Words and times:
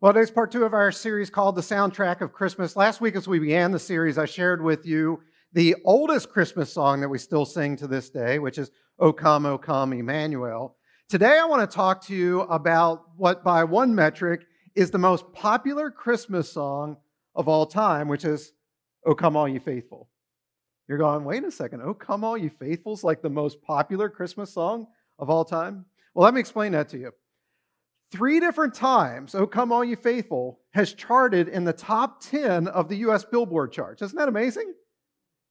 Well, 0.00 0.12
today's 0.12 0.30
part 0.30 0.52
two 0.52 0.62
of 0.62 0.74
our 0.74 0.92
series 0.92 1.28
called 1.28 1.56
The 1.56 1.60
Soundtrack 1.60 2.20
of 2.20 2.32
Christmas. 2.32 2.76
Last 2.76 3.00
week, 3.00 3.16
as 3.16 3.26
we 3.26 3.40
began 3.40 3.72
the 3.72 3.80
series, 3.80 4.16
I 4.16 4.26
shared 4.26 4.62
with 4.62 4.86
you 4.86 5.20
the 5.54 5.74
oldest 5.84 6.30
Christmas 6.30 6.72
song 6.72 7.00
that 7.00 7.08
we 7.08 7.18
still 7.18 7.44
sing 7.44 7.74
to 7.78 7.88
this 7.88 8.08
day, 8.08 8.38
which 8.38 8.58
is 8.58 8.70
O 9.00 9.12
Come, 9.12 9.44
O 9.44 9.58
Come, 9.58 9.92
Emmanuel. 9.92 10.76
Today, 11.08 11.36
I 11.36 11.46
want 11.46 11.68
to 11.68 11.74
talk 11.74 12.00
to 12.04 12.14
you 12.14 12.42
about 12.42 13.06
what, 13.16 13.42
by 13.42 13.64
one 13.64 13.92
metric, 13.92 14.46
is 14.76 14.92
the 14.92 14.98
most 14.98 15.24
popular 15.32 15.90
Christmas 15.90 16.52
song 16.52 16.96
of 17.34 17.48
all 17.48 17.66
time, 17.66 18.06
which 18.06 18.24
is 18.24 18.52
O 19.04 19.16
Come, 19.16 19.34
All 19.34 19.48
You 19.48 19.58
Faithful. 19.58 20.08
You're 20.86 20.98
going, 20.98 21.24
wait 21.24 21.42
a 21.42 21.50
second, 21.50 21.82
O 21.82 21.92
Come, 21.92 22.22
All 22.22 22.38
You 22.38 22.50
Faithful's 22.50 23.02
like 23.02 23.20
the 23.20 23.30
most 23.30 23.60
popular 23.62 24.08
Christmas 24.08 24.54
song 24.54 24.86
of 25.18 25.28
all 25.28 25.44
time? 25.44 25.86
Well, 26.14 26.24
let 26.24 26.34
me 26.34 26.40
explain 26.40 26.70
that 26.70 26.88
to 26.90 26.98
you. 26.98 27.10
Three 28.10 28.40
different 28.40 28.74
times, 28.74 29.34
Oh 29.34 29.46
Come 29.46 29.70
All 29.70 29.84
You 29.84 29.96
Faithful 29.96 30.60
has 30.72 30.94
charted 30.94 31.48
in 31.48 31.64
the 31.64 31.74
top 31.74 32.20
10 32.22 32.66
of 32.68 32.88
the 32.88 32.96
US 32.96 33.24
Billboard 33.24 33.70
charts. 33.70 34.00
Isn't 34.00 34.16
that 34.16 34.28
amazing? 34.28 34.72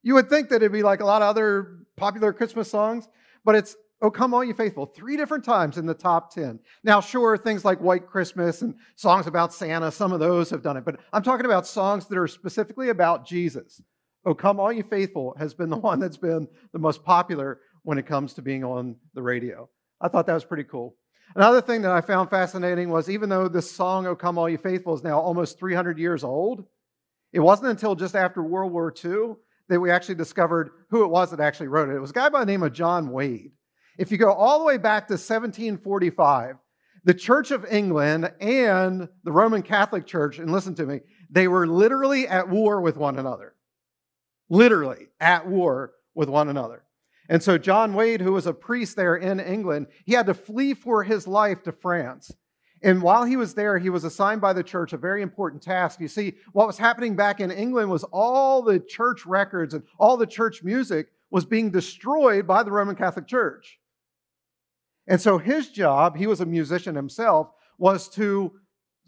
You 0.02 0.14
would 0.14 0.28
think 0.28 0.48
that 0.48 0.56
it'd 0.56 0.72
be 0.72 0.82
like 0.82 1.00
a 1.00 1.06
lot 1.06 1.22
of 1.22 1.28
other 1.28 1.78
popular 1.96 2.32
Christmas 2.32 2.70
songs, 2.70 3.08
but 3.44 3.54
it's 3.54 3.76
Oh 4.00 4.10
Come 4.10 4.34
All 4.34 4.42
You 4.42 4.54
Faithful, 4.54 4.86
three 4.86 5.16
different 5.16 5.44
times 5.44 5.78
in 5.78 5.86
the 5.86 5.94
top 5.94 6.32
10. 6.32 6.58
Now, 6.82 7.00
sure, 7.00 7.36
things 7.36 7.64
like 7.64 7.80
White 7.80 8.06
Christmas 8.06 8.62
and 8.62 8.74
songs 8.96 9.26
about 9.26 9.52
Santa, 9.52 9.90
some 9.90 10.12
of 10.12 10.20
those 10.20 10.50
have 10.50 10.62
done 10.62 10.76
it, 10.76 10.84
but 10.84 10.98
I'm 11.12 11.22
talking 11.22 11.46
about 11.46 11.66
songs 11.66 12.06
that 12.06 12.18
are 12.18 12.28
specifically 12.28 12.88
about 12.88 13.26
Jesus. 13.26 13.80
Oh 14.24 14.34
Come 14.34 14.58
All 14.58 14.72
You 14.72 14.82
Faithful 14.82 15.34
has 15.38 15.54
been 15.54 15.70
the 15.70 15.76
one 15.78 16.00
that's 16.00 16.16
been 16.16 16.48
the 16.72 16.78
most 16.80 17.04
popular 17.04 17.60
when 17.82 17.98
it 17.98 18.06
comes 18.06 18.34
to 18.34 18.42
being 18.42 18.64
on 18.64 18.96
the 19.14 19.22
radio. 19.22 19.68
I 20.00 20.08
thought 20.08 20.26
that 20.26 20.34
was 20.34 20.44
pretty 20.44 20.64
cool. 20.64 20.96
Another 21.34 21.60
thing 21.60 21.82
that 21.82 21.92
I 21.92 22.00
found 22.00 22.30
fascinating 22.30 22.88
was 22.88 23.10
even 23.10 23.28
though 23.28 23.48
this 23.48 23.70
song, 23.70 24.06
O 24.06 24.16
Come 24.16 24.38
All 24.38 24.48
You 24.48 24.58
Faithful, 24.58 24.94
is 24.94 25.04
now 25.04 25.20
almost 25.20 25.58
300 25.58 25.98
years 25.98 26.24
old, 26.24 26.64
it 27.32 27.40
wasn't 27.40 27.70
until 27.70 27.94
just 27.94 28.16
after 28.16 28.42
World 28.42 28.72
War 28.72 28.92
II 29.04 29.34
that 29.68 29.80
we 29.80 29.90
actually 29.90 30.14
discovered 30.14 30.70
who 30.88 31.04
it 31.04 31.08
was 31.08 31.30
that 31.30 31.40
actually 31.40 31.68
wrote 31.68 31.90
it. 31.90 31.96
It 31.96 32.00
was 32.00 32.10
a 32.10 32.14
guy 32.14 32.28
by 32.30 32.40
the 32.40 32.46
name 32.46 32.62
of 32.62 32.72
John 32.72 33.10
Wade. 33.10 33.52
If 33.98 34.10
you 34.10 34.16
go 34.16 34.32
all 34.32 34.58
the 34.58 34.64
way 34.64 34.78
back 34.78 35.08
to 35.08 35.14
1745, 35.14 36.56
the 37.04 37.14
Church 37.14 37.50
of 37.50 37.66
England 37.70 38.32
and 38.40 39.08
the 39.24 39.32
Roman 39.32 39.62
Catholic 39.62 40.06
Church, 40.06 40.38
and 40.38 40.50
listen 40.50 40.74
to 40.76 40.86
me, 40.86 41.00
they 41.30 41.48
were 41.48 41.66
literally 41.66 42.26
at 42.26 42.48
war 42.48 42.80
with 42.80 42.96
one 42.96 43.18
another. 43.18 43.54
Literally 44.48 45.08
at 45.20 45.46
war 45.46 45.92
with 46.14 46.28
one 46.28 46.48
another. 46.48 46.82
And 47.28 47.42
so, 47.42 47.58
John 47.58 47.92
Wade, 47.92 48.22
who 48.22 48.32
was 48.32 48.46
a 48.46 48.54
priest 48.54 48.96
there 48.96 49.16
in 49.16 49.38
England, 49.38 49.88
he 50.06 50.14
had 50.14 50.26
to 50.26 50.34
flee 50.34 50.72
for 50.74 51.04
his 51.04 51.26
life 51.26 51.62
to 51.64 51.72
France. 51.72 52.32
And 52.82 53.02
while 53.02 53.24
he 53.24 53.36
was 53.36 53.54
there, 53.54 53.78
he 53.78 53.90
was 53.90 54.04
assigned 54.04 54.40
by 54.40 54.52
the 54.52 54.62
church 54.62 54.92
a 54.92 54.98
very 54.98 55.20
important 55.20 55.62
task. 55.62 56.00
You 56.00 56.08
see, 56.08 56.34
what 56.52 56.66
was 56.66 56.78
happening 56.78 57.16
back 57.16 57.40
in 57.40 57.50
England 57.50 57.90
was 57.90 58.04
all 58.04 58.62
the 58.62 58.78
church 58.78 59.26
records 59.26 59.74
and 59.74 59.82
all 59.98 60.16
the 60.16 60.26
church 60.26 60.62
music 60.62 61.08
was 61.30 61.44
being 61.44 61.70
destroyed 61.70 62.46
by 62.46 62.62
the 62.62 62.70
Roman 62.70 62.96
Catholic 62.96 63.26
Church. 63.26 63.78
And 65.06 65.20
so 65.20 65.38
his 65.38 65.70
job, 65.70 66.16
he 66.16 66.26
was 66.26 66.40
a 66.40 66.46
musician 66.46 66.94
himself, 66.94 67.50
was 67.78 68.08
to 68.10 68.52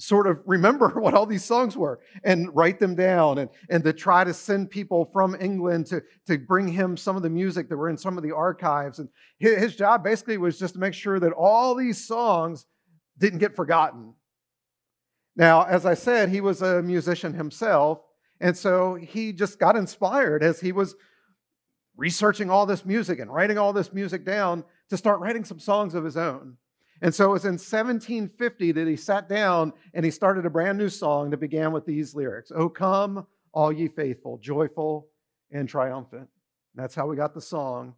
sort 0.00 0.26
of 0.26 0.40
remember 0.46 0.88
what 1.00 1.14
all 1.14 1.26
these 1.26 1.44
songs 1.44 1.76
were 1.76 2.00
and 2.24 2.54
write 2.54 2.78
them 2.78 2.94
down 2.94 3.38
and, 3.38 3.50
and 3.68 3.84
to 3.84 3.92
try 3.92 4.24
to 4.24 4.32
send 4.32 4.70
people 4.70 5.10
from 5.12 5.36
England 5.40 5.86
to, 5.86 6.02
to 6.26 6.38
bring 6.38 6.66
him 6.66 6.96
some 6.96 7.16
of 7.16 7.22
the 7.22 7.30
music 7.30 7.68
that 7.68 7.76
were 7.76 7.90
in 7.90 7.96
some 7.96 8.16
of 8.16 8.22
the 8.22 8.34
archives. 8.34 8.98
And 8.98 9.08
his, 9.38 9.58
his 9.58 9.76
job 9.76 10.02
basically 10.02 10.38
was 10.38 10.58
just 10.58 10.74
to 10.74 10.80
make 10.80 10.94
sure 10.94 11.20
that 11.20 11.32
all 11.32 11.74
these 11.74 12.06
songs 12.06 12.66
didn't 13.18 13.38
get 13.40 13.54
forgotten. 13.54 14.14
Now, 15.36 15.64
as 15.64 15.86
I 15.86 15.94
said, 15.94 16.30
he 16.30 16.40
was 16.40 16.62
a 16.62 16.82
musician 16.82 17.34
himself. 17.34 18.00
And 18.40 18.56
so 18.56 18.94
he 18.94 19.32
just 19.32 19.58
got 19.58 19.76
inspired 19.76 20.42
as 20.42 20.60
he 20.60 20.72
was 20.72 20.94
researching 21.96 22.48
all 22.48 22.64
this 22.64 22.86
music 22.86 23.18
and 23.18 23.32
writing 23.32 23.58
all 23.58 23.74
this 23.74 23.92
music 23.92 24.24
down 24.24 24.64
to 24.88 24.96
start 24.96 25.20
writing 25.20 25.44
some 25.44 25.58
songs 25.58 25.94
of 25.94 26.04
his 26.04 26.16
own. 26.16 26.56
And 27.02 27.14
so 27.14 27.26
it 27.26 27.32
was 27.32 27.44
in 27.44 27.52
1750 27.52 28.72
that 28.72 28.86
he 28.86 28.96
sat 28.96 29.28
down 29.28 29.72
and 29.94 30.04
he 30.04 30.10
started 30.10 30.44
a 30.44 30.50
brand 30.50 30.76
new 30.76 30.88
song 30.88 31.30
that 31.30 31.38
began 31.38 31.72
with 31.72 31.86
these 31.86 32.14
lyrics 32.14 32.52
Oh, 32.54 32.68
come, 32.68 33.26
all 33.52 33.72
ye 33.72 33.88
faithful, 33.88 34.38
joyful 34.38 35.08
and 35.50 35.68
triumphant. 35.68 36.28
That's 36.74 36.94
how 36.94 37.06
we 37.06 37.16
got 37.16 37.34
the 37.34 37.40
song, 37.40 37.94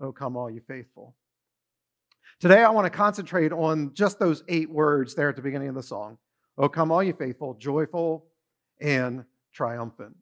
Oh, 0.00 0.12
come, 0.12 0.36
all 0.36 0.50
ye 0.50 0.60
faithful. 0.60 1.14
Today, 2.40 2.64
I 2.64 2.70
want 2.70 2.86
to 2.86 2.90
concentrate 2.90 3.52
on 3.52 3.92
just 3.94 4.18
those 4.18 4.42
eight 4.48 4.70
words 4.70 5.14
there 5.14 5.28
at 5.28 5.36
the 5.36 5.42
beginning 5.42 5.68
of 5.68 5.74
the 5.74 5.82
song 5.82 6.18
Oh, 6.58 6.68
come, 6.68 6.90
all 6.90 7.02
ye 7.02 7.12
faithful, 7.12 7.54
joyful 7.54 8.26
and 8.80 9.24
triumphant. 9.52 10.16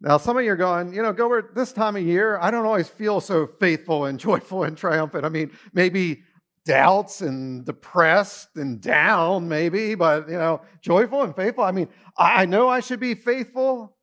Now, 0.00 0.16
some 0.16 0.36
of 0.36 0.44
you 0.44 0.50
are 0.50 0.56
going, 0.56 0.92
you 0.92 1.00
know, 1.00 1.12
Gilbert, 1.12 1.54
this 1.54 1.72
time 1.72 1.94
of 1.94 2.02
year, 2.02 2.36
I 2.40 2.50
don't 2.50 2.66
always 2.66 2.88
feel 2.88 3.20
so 3.20 3.46
faithful 3.46 4.06
and 4.06 4.18
joyful 4.28 4.64
and 4.64 4.76
triumphant. 4.76 5.24
I 5.24 5.28
mean, 5.28 5.52
maybe 5.72 6.24
doubts 6.64 7.20
and 7.20 7.64
depressed 7.64 8.56
and 8.56 8.80
down, 8.80 9.48
maybe, 9.48 9.94
but, 9.94 10.28
you 10.28 10.36
know, 10.36 10.62
joyful 10.80 11.22
and 11.22 11.34
faithful. 11.34 11.64
I 11.64 11.72
mean, 11.72 11.88
I 12.16 12.46
know 12.46 12.68
I 12.68 12.80
should 12.80 13.00
be 13.00 13.14
faithful, 13.14 13.96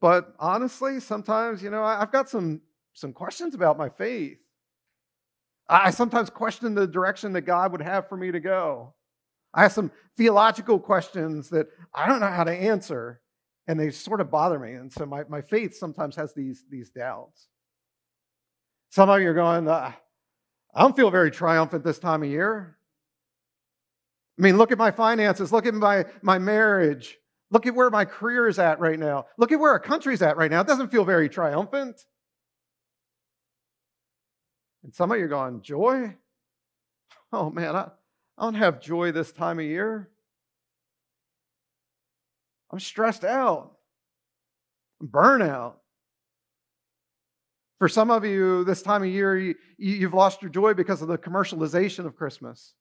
but 0.00 0.34
honestly, 0.38 1.00
sometimes, 1.00 1.62
you 1.62 1.70
know, 1.70 1.82
I've 1.82 2.12
got 2.12 2.28
some, 2.28 2.60
some 2.92 3.12
questions 3.12 3.54
about 3.54 3.78
my 3.78 3.88
faith. 3.88 4.38
I 5.68 5.90
sometimes 5.90 6.28
question 6.28 6.74
the 6.74 6.86
direction 6.86 7.32
that 7.32 7.42
God 7.42 7.72
would 7.72 7.80
have 7.80 8.08
for 8.08 8.16
me 8.16 8.30
to 8.30 8.40
go. 8.40 8.92
I 9.54 9.62
have 9.62 9.72
some 9.72 9.90
theological 10.16 10.78
questions 10.78 11.48
that 11.50 11.68
I 11.94 12.06
don't 12.06 12.20
know 12.20 12.26
how 12.26 12.44
to 12.44 12.52
answer 12.52 13.22
and 13.66 13.80
they 13.80 13.90
sort 13.90 14.20
of 14.20 14.30
bother 14.30 14.58
me. 14.58 14.72
And 14.72 14.92
so 14.92 15.06
my, 15.06 15.24
my 15.28 15.40
faith 15.40 15.74
sometimes 15.74 16.16
has 16.16 16.34
these, 16.34 16.64
these 16.68 16.90
doubts. 16.90 17.48
Some 18.90 19.08
of 19.08 19.20
you 19.22 19.30
are 19.30 19.34
going, 19.34 19.66
uh, 19.66 19.92
I 20.74 20.82
don't 20.82 20.96
feel 20.96 21.10
very 21.10 21.30
triumphant 21.30 21.84
this 21.84 21.98
time 21.98 22.22
of 22.22 22.28
year. 22.28 22.76
I 24.38 24.42
mean, 24.42 24.58
look 24.58 24.72
at 24.72 24.78
my 24.78 24.90
finances, 24.90 25.52
look 25.52 25.66
at 25.66 25.74
my, 25.74 26.06
my 26.22 26.38
marriage, 26.38 27.16
look 27.50 27.66
at 27.66 27.74
where 27.74 27.90
my 27.90 28.04
career 28.04 28.48
is 28.48 28.58
at 28.58 28.80
right 28.80 28.98
now, 28.98 29.26
look 29.38 29.52
at 29.52 29.60
where 29.60 29.70
our 29.70 29.78
country's 29.78 30.22
at 30.22 30.36
right 30.36 30.50
now. 30.50 30.60
It 30.60 30.66
doesn't 30.66 30.90
feel 30.90 31.04
very 31.04 31.28
triumphant. 31.28 32.04
And 34.82 34.92
some 34.92 35.12
of 35.12 35.18
you 35.18 35.24
are 35.26 35.28
going, 35.28 35.62
Joy? 35.62 36.16
Oh 37.32 37.50
man, 37.50 37.76
I, 37.76 37.90
I 38.36 38.42
don't 38.44 38.54
have 38.54 38.80
joy 38.80 39.12
this 39.12 39.32
time 39.32 39.58
of 39.58 39.64
year. 39.64 40.10
I'm 42.70 42.80
stressed 42.80 43.24
out. 43.24 43.76
I'm 45.00 45.08
burnout. 45.08 45.74
For 47.78 47.88
some 47.88 48.10
of 48.10 48.24
you, 48.24 48.64
this 48.64 48.82
time 48.82 49.02
of 49.02 49.08
year, 49.08 49.38
you, 49.38 49.54
you've 49.78 50.14
lost 50.14 50.42
your 50.42 50.50
joy 50.50 50.74
because 50.74 51.02
of 51.02 51.08
the 51.08 51.18
commercialization 51.18 52.06
of 52.06 52.14
Christmas. 52.16 52.74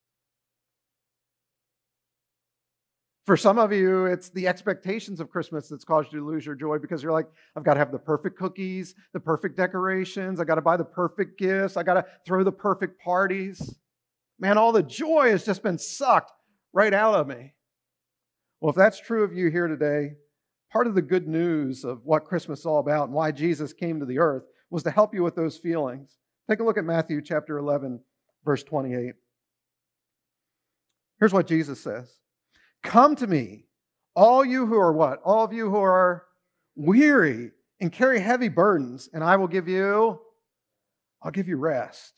For 3.25 3.37
some 3.37 3.57
of 3.57 3.71
you, 3.71 4.05
it's 4.05 4.29
the 4.29 4.47
expectations 4.47 5.21
of 5.21 5.29
Christmas 5.29 5.69
that's 5.69 5.85
caused 5.85 6.11
you 6.11 6.19
to 6.19 6.25
lose 6.25 6.45
your 6.45 6.55
joy 6.55 6.77
because 6.77 7.01
you're 7.01 7.13
like, 7.13 7.27
I've 7.55 7.63
got 7.63 7.75
to 7.75 7.79
have 7.79 7.91
the 7.91 7.97
perfect 7.97 8.37
cookies, 8.37 8.95
the 9.13 9.19
perfect 9.19 9.55
decorations, 9.55 10.41
I 10.41 10.43
got 10.43 10.55
to 10.55 10.61
buy 10.61 10.75
the 10.75 10.83
perfect 10.83 11.39
gifts, 11.39 11.77
I 11.77 11.83
got 11.83 11.93
to 11.93 12.05
throw 12.25 12.43
the 12.43 12.51
perfect 12.51 13.01
parties. 13.01 13.75
Man, 14.39 14.57
all 14.57 14.73
the 14.73 14.83
joy 14.83 15.29
has 15.29 15.45
just 15.45 15.63
been 15.63 15.77
sucked 15.77 16.33
right 16.73 16.93
out 16.93 17.15
of 17.15 17.27
me. 17.27 17.53
Well, 18.59 18.71
if 18.71 18.75
that's 18.75 18.99
true 18.99 19.23
of 19.23 19.33
you 19.33 19.49
here 19.49 19.67
today, 19.67 20.15
part 20.69 20.87
of 20.87 20.95
the 20.95 21.01
good 21.01 21.27
news 21.27 21.85
of 21.85 22.01
what 22.03 22.25
Christmas 22.25 22.59
is 22.59 22.65
all 22.65 22.79
about 22.79 23.05
and 23.05 23.13
why 23.13 23.31
Jesus 23.31 23.71
came 23.71 24.01
to 24.01 24.05
the 24.05 24.19
earth 24.19 24.43
was 24.73 24.81
to 24.81 24.89
help 24.89 25.13
you 25.13 25.21
with 25.21 25.35
those 25.35 25.55
feelings. 25.55 26.17
Take 26.49 26.59
a 26.59 26.63
look 26.63 26.79
at 26.79 26.83
Matthew 26.83 27.21
chapter 27.21 27.59
11, 27.59 27.99
verse 28.43 28.63
28. 28.63 29.13
Here's 31.19 31.31
what 31.31 31.45
Jesus 31.45 31.79
says 31.79 32.11
Come 32.81 33.15
to 33.17 33.27
me, 33.27 33.65
all 34.15 34.43
you 34.43 34.65
who 34.65 34.75
are 34.79 34.91
what? 34.91 35.21
All 35.23 35.43
of 35.43 35.53
you 35.53 35.69
who 35.69 35.77
are 35.77 36.23
weary 36.75 37.51
and 37.79 37.91
carry 37.91 38.19
heavy 38.19 38.49
burdens, 38.49 39.07
and 39.13 39.23
I 39.23 39.35
will 39.35 39.47
give 39.47 39.67
you, 39.67 40.19
I'll 41.21 41.31
give 41.31 41.47
you 41.47 41.57
rest. 41.57 42.13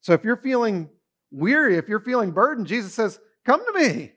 So 0.00 0.12
if 0.12 0.22
you're 0.22 0.36
feeling 0.36 0.88
weary, 1.32 1.76
if 1.76 1.88
you're 1.88 1.98
feeling 1.98 2.30
burdened, 2.30 2.68
Jesus 2.68 2.94
says, 2.94 3.18
Come 3.44 3.64
to 3.66 3.80
me. 3.80 4.12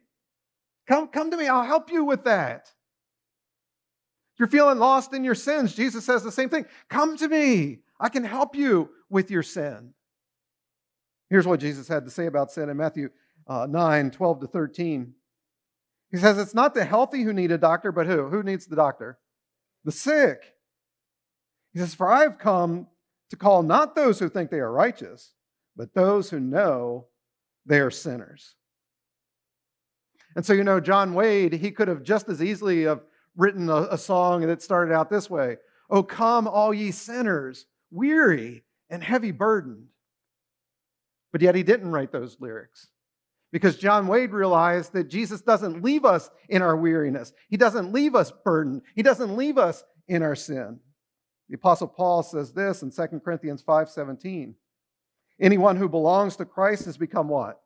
Come, 0.88 1.07
come 1.07 1.31
to 1.31 1.38
me. 1.38 1.48
I'll 1.48 1.63
help 1.63 1.92
you 1.92 2.06
with 2.06 2.25
that. 2.25 2.69
You're 4.38 4.48
feeling 4.48 4.80
lost 4.80 5.14
in 5.14 5.24
your 5.24 5.36
sins, 5.36 5.76
Jesus 5.76 6.06
says 6.06 6.24
the 6.24 6.32
same 6.32 6.50
thing. 6.50 6.66
Come 6.90 7.18
to 7.18 7.28
me. 7.28 7.80
I 8.00 8.10
can 8.10 8.26
help 8.26 8.56
you 8.56 8.90
with 9.10 9.32
your 9.32 9.44
sin. 9.44 9.94
Here's 11.30 11.48
what 11.48 11.60
Jesus 11.60 11.88
had 11.88 12.06
to 12.06 12.12
say 12.12 12.26
about 12.26 12.52
sin 12.52 12.70
in 12.70 12.78
Matthew 12.78 13.10
uh, 13.48 13.68
9 13.70 14.12
12 14.12 14.40
to 14.42 14.48
13. 14.48 15.14
He 16.12 16.18
says, 16.18 16.38
It's 16.38 16.54
not 16.54 16.74
the 16.74 16.86
healthy 16.86 17.24
who 17.24 17.34
need 17.34 17.52
a 17.52 17.58
doctor, 17.58 17.92
but 17.92 18.08
who? 18.08 18.28
Who 18.28 18.44
needs 18.44 18.68
the 18.68 18.76
doctor? 18.76 19.20
The 19.86 19.92
sick. 19.92 20.54
He 21.74 21.80
says, 21.80 21.94
For 21.94 22.12
I 22.12 22.22
have 22.22 22.38
come 22.38 22.88
to 23.30 23.36
call 23.36 23.64
not 23.64 23.96
those 23.96 24.20
who 24.20 24.30
think 24.30 24.50
they 24.50 24.60
are 24.60 24.72
righteous, 24.72 25.34
but 25.76 25.94
those 25.94 26.30
who 26.30 26.40
know 26.40 27.08
they 27.66 27.80
are 27.80 27.92
sinners. 27.92 28.56
And 30.36 30.46
so, 30.46 30.54
you 30.54 30.64
know, 30.64 30.80
John 30.80 31.14
Wade, 31.14 31.54
he 31.54 31.72
could 31.72 31.88
have 31.88 32.04
just 32.04 32.30
as 32.30 32.44
easily 32.44 32.84
have 32.84 33.02
written 33.36 33.70
a, 33.70 33.88
a 33.92 33.98
song 33.98 34.42
that 34.42 34.62
started 34.62 34.94
out 34.94 35.10
this 35.10 35.30
way 35.30 35.58
Oh, 35.90 36.04
come, 36.04 36.48
all 36.48 36.74
ye 36.74 36.92
sinners, 36.92 37.66
weary 37.92 38.64
and 38.90 39.04
heavy 39.04 39.32
burdened. 39.32 39.88
But 41.32 41.42
yet 41.42 41.56
he 41.56 41.64
didn't 41.64 41.92
write 41.92 42.12
those 42.12 42.38
lyrics 42.40 42.88
because 43.52 43.78
John 43.78 44.08
Wade 44.08 44.32
realized 44.32 44.94
that 44.94 45.10
Jesus 45.10 45.42
doesn't 45.42 45.84
leave 45.84 46.06
us 46.06 46.30
in 46.50 46.62
our 46.62 46.76
weariness, 46.76 47.34
he 47.50 47.58
doesn't 47.58 47.92
leave 47.92 48.16
us 48.16 48.32
burdened, 48.44 48.82
he 48.96 49.04
doesn't 49.04 49.36
leave 49.36 49.58
us 49.58 49.84
in 50.08 50.24
our 50.24 50.36
sin. 50.36 50.80
The 51.50 51.56
apostle 51.56 51.88
Paul 51.88 52.24
says 52.24 52.52
this 52.54 52.82
in 52.82 52.92
2 52.92 53.22
Corinthians 53.24 53.62
5:17. 53.62 54.56
Anyone 55.40 55.76
who 55.76 55.90
belongs 55.90 56.38
to 56.38 56.46
Christ 56.46 56.86
has 56.86 56.98
become 56.98 57.28
what? 57.28 57.62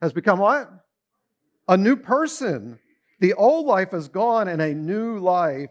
Has 0.00 0.12
become 0.12 0.38
what? 0.38 0.70
A 1.68 1.76
new 1.76 1.96
person. 1.96 2.78
The 3.22 3.34
old 3.34 3.66
life 3.66 3.94
is 3.94 4.08
gone 4.08 4.48
and 4.48 4.60
a 4.60 4.74
new 4.74 5.20
life 5.20 5.70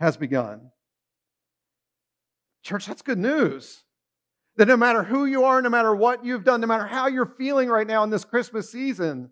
has 0.00 0.16
begun. 0.16 0.72
Church, 2.64 2.86
that's 2.86 3.00
good 3.00 3.16
news. 3.16 3.84
That 4.56 4.66
no 4.66 4.76
matter 4.76 5.04
who 5.04 5.24
you 5.24 5.44
are, 5.44 5.62
no 5.62 5.68
matter 5.68 5.94
what 5.94 6.24
you've 6.24 6.42
done, 6.42 6.60
no 6.60 6.66
matter 6.66 6.88
how 6.88 7.06
you're 7.06 7.32
feeling 7.38 7.68
right 7.68 7.86
now 7.86 8.02
in 8.02 8.10
this 8.10 8.24
Christmas 8.24 8.72
season, 8.72 9.30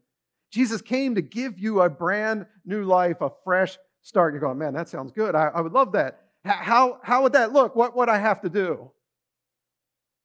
Jesus 0.52 0.80
came 0.80 1.16
to 1.16 1.20
give 1.20 1.58
you 1.58 1.80
a 1.80 1.90
brand 1.90 2.46
new 2.64 2.84
life, 2.84 3.20
a 3.22 3.32
fresh 3.42 3.76
start. 4.02 4.34
You're 4.34 4.40
going, 4.40 4.58
man, 4.58 4.74
that 4.74 4.88
sounds 4.88 5.10
good. 5.10 5.34
I, 5.34 5.48
I 5.52 5.60
would 5.60 5.72
love 5.72 5.90
that. 5.94 6.20
How, 6.44 7.00
how 7.02 7.24
would 7.24 7.32
that 7.32 7.52
look? 7.52 7.74
What 7.74 7.96
would 7.96 8.08
I 8.08 8.18
have 8.18 8.40
to 8.42 8.48
do? 8.48 8.88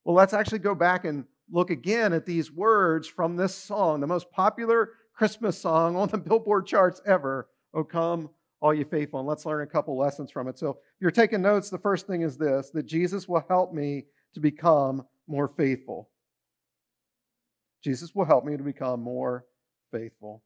Well, 0.06 0.16
let's 0.16 0.34
actually 0.34 0.60
go 0.60 0.76
back 0.76 1.04
and 1.04 1.26
look 1.52 1.72
again 1.72 2.14
at 2.14 2.28
these 2.28 2.52
words 2.52 3.08
from 3.08 3.38
this 3.38 3.56
song, 3.56 4.02
the 4.02 4.08
most 4.08 4.32
popular 4.32 4.92
Christmas 5.14 5.60
song 5.60 5.96
on 5.96 6.10
the 6.10 6.18
Billboard 6.18 6.66
charts 6.66 7.02
ever. 7.06 7.48
Oh, 7.74 7.84
come, 7.84 8.30
all 8.62 8.74
you 8.74 8.86
faithful. 8.86 9.20
And 9.20 9.28
let's 9.28 9.46
learn 9.46 9.64
a 9.64 9.68
couple 9.68 9.98
lessons 9.98 10.32
from 10.32 10.48
it. 10.48 10.58
So, 10.58 10.70
if 10.70 11.02
you're 11.02 11.12
taking 11.12 11.42
notes, 11.42 11.70
the 11.70 11.78
first 11.78 12.08
thing 12.08 12.22
is 12.22 12.38
this 12.38 12.70
that 12.72 12.86
Jesus 12.86 13.28
will 13.28 13.46
help 13.48 13.74
me 13.74 14.06
to 14.34 14.40
become 14.40 15.06
more 15.28 15.48
faithful. 15.48 16.10
Jesus 17.84 18.16
will 18.16 18.26
help 18.26 18.46
me 18.46 18.58
to 18.58 18.64
become 18.64 19.02
more 19.02 19.46
faithful. 19.92 20.42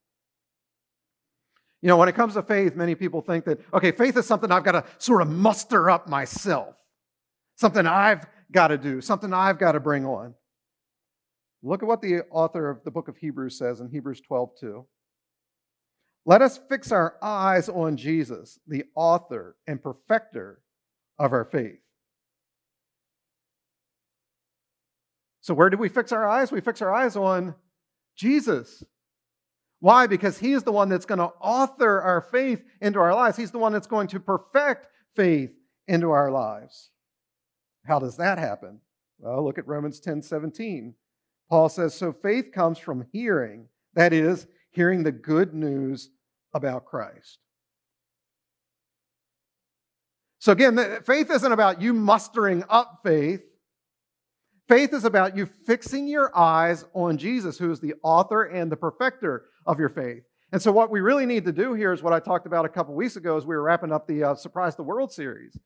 You 1.81 1.87
know, 1.87 1.97
when 1.97 2.09
it 2.09 2.15
comes 2.15 2.33
to 2.33 2.41
faith, 2.41 2.75
many 2.75 2.95
people 2.95 3.21
think 3.21 3.45
that, 3.45 3.59
okay, 3.73 3.91
faith 3.91 4.17
is 4.17 4.25
something 4.25 4.51
I've 4.51 4.63
got 4.63 4.71
to 4.71 4.83
sort 4.97 5.21
of 5.21 5.29
muster 5.29 5.89
up 5.89 6.09
myself, 6.09 6.75
something 7.55 7.85
I've 7.85 8.25
got 8.51 8.69
to 8.69 8.77
do, 8.77 8.99
something 8.99 9.31
I've 9.31 9.59
got 9.59 9.73
to 9.73 9.79
bring 9.79 10.05
on. 10.05 10.33
Look 11.67 11.83
at 11.83 11.87
what 11.87 12.01
the 12.01 12.21
author 12.31 12.69
of 12.69 12.83
the 12.83 12.91
book 12.91 13.09
of 13.09 13.17
Hebrews 13.17 13.57
says 13.57 13.81
in 13.81 13.89
Hebrews 13.89 14.21
12 14.21 14.51
2. 14.59 14.85
Let 16.25 16.41
us 16.41 16.59
fix 16.69 16.91
our 16.91 17.15
eyes 17.21 17.69
on 17.69 17.97
Jesus, 17.97 18.59
the 18.67 18.85
author 18.95 19.55
and 19.67 19.81
perfecter 19.81 20.61
of 21.19 21.33
our 21.33 21.45
faith. 21.45 21.79
So, 25.41 25.53
where 25.53 25.69
do 25.69 25.77
we 25.77 25.89
fix 25.89 26.11
our 26.11 26.27
eyes? 26.27 26.51
We 26.51 26.61
fix 26.61 26.81
our 26.81 26.93
eyes 26.93 27.15
on 27.15 27.55
Jesus. 28.15 28.83
Why? 29.79 30.07
Because 30.07 30.37
He 30.37 30.53
is 30.53 30.63
the 30.63 30.71
one 30.71 30.89
that's 30.89 31.05
going 31.05 31.19
to 31.19 31.31
author 31.41 32.01
our 32.01 32.21
faith 32.21 32.63
into 32.81 32.99
our 32.99 33.13
lives. 33.13 33.37
He's 33.37 33.51
the 33.51 33.59
one 33.59 33.73
that's 33.73 33.87
going 33.87 34.07
to 34.09 34.19
perfect 34.19 34.87
faith 35.15 35.51
into 35.87 36.11
our 36.11 36.31
lives. 36.31 36.91
How 37.85 37.99
does 37.99 38.17
that 38.17 38.37
happen? 38.37 38.79
Well, 39.19 39.43
look 39.43 39.57
at 39.57 39.67
Romans 39.67 39.99
10 39.99 40.21
17. 40.21 40.93
Paul 41.49 41.69
says, 41.69 41.93
So 41.93 42.13
faith 42.13 42.51
comes 42.53 42.77
from 42.77 43.05
hearing, 43.11 43.67
that 43.93 44.13
is, 44.13 44.47
hearing 44.71 45.03
the 45.03 45.11
good 45.11 45.53
news 45.53 46.09
about 46.53 46.85
Christ. 46.85 47.39
So 50.39 50.51
again, 50.51 50.77
faith 51.05 51.31
isn't 51.31 51.51
about 51.51 51.81
you 51.81 51.93
mustering 51.93 52.63
up 52.69 52.99
faith. 53.03 53.41
Faith 54.67 54.93
is 54.93 55.05
about 55.05 55.35
you 55.35 55.45
fixing 55.45 56.07
your 56.07 56.35
eyes 56.37 56.85
on 56.93 57.17
Jesus, 57.17 57.57
who 57.57 57.71
is 57.71 57.79
the 57.79 57.95
author 58.03 58.43
and 58.43 58.71
the 58.71 58.75
perfecter 58.75 59.45
of 59.65 59.79
your 59.79 59.89
faith. 59.89 60.23
And 60.51 60.61
so, 60.61 60.71
what 60.71 60.89
we 60.89 61.01
really 61.01 61.25
need 61.25 61.45
to 61.45 61.51
do 61.51 61.73
here 61.73 61.91
is 61.91 62.01
what 62.01 62.13
I 62.13 62.19
talked 62.19 62.45
about 62.45 62.65
a 62.65 62.69
couple 62.69 62.93
weeks 62.93 63.15
ago 63.15 63.35
as 63.37 63.45
we 63.45 63.55
were 63.55 63.63
wrapping 63.63 63.91
up 63.91 64.07
the 64.07 64.23
uh, 64.23 64.35
Surprise 64.35 64.75
the 64.75 64.83
World 64.83 65.11
series. 65.11 65.57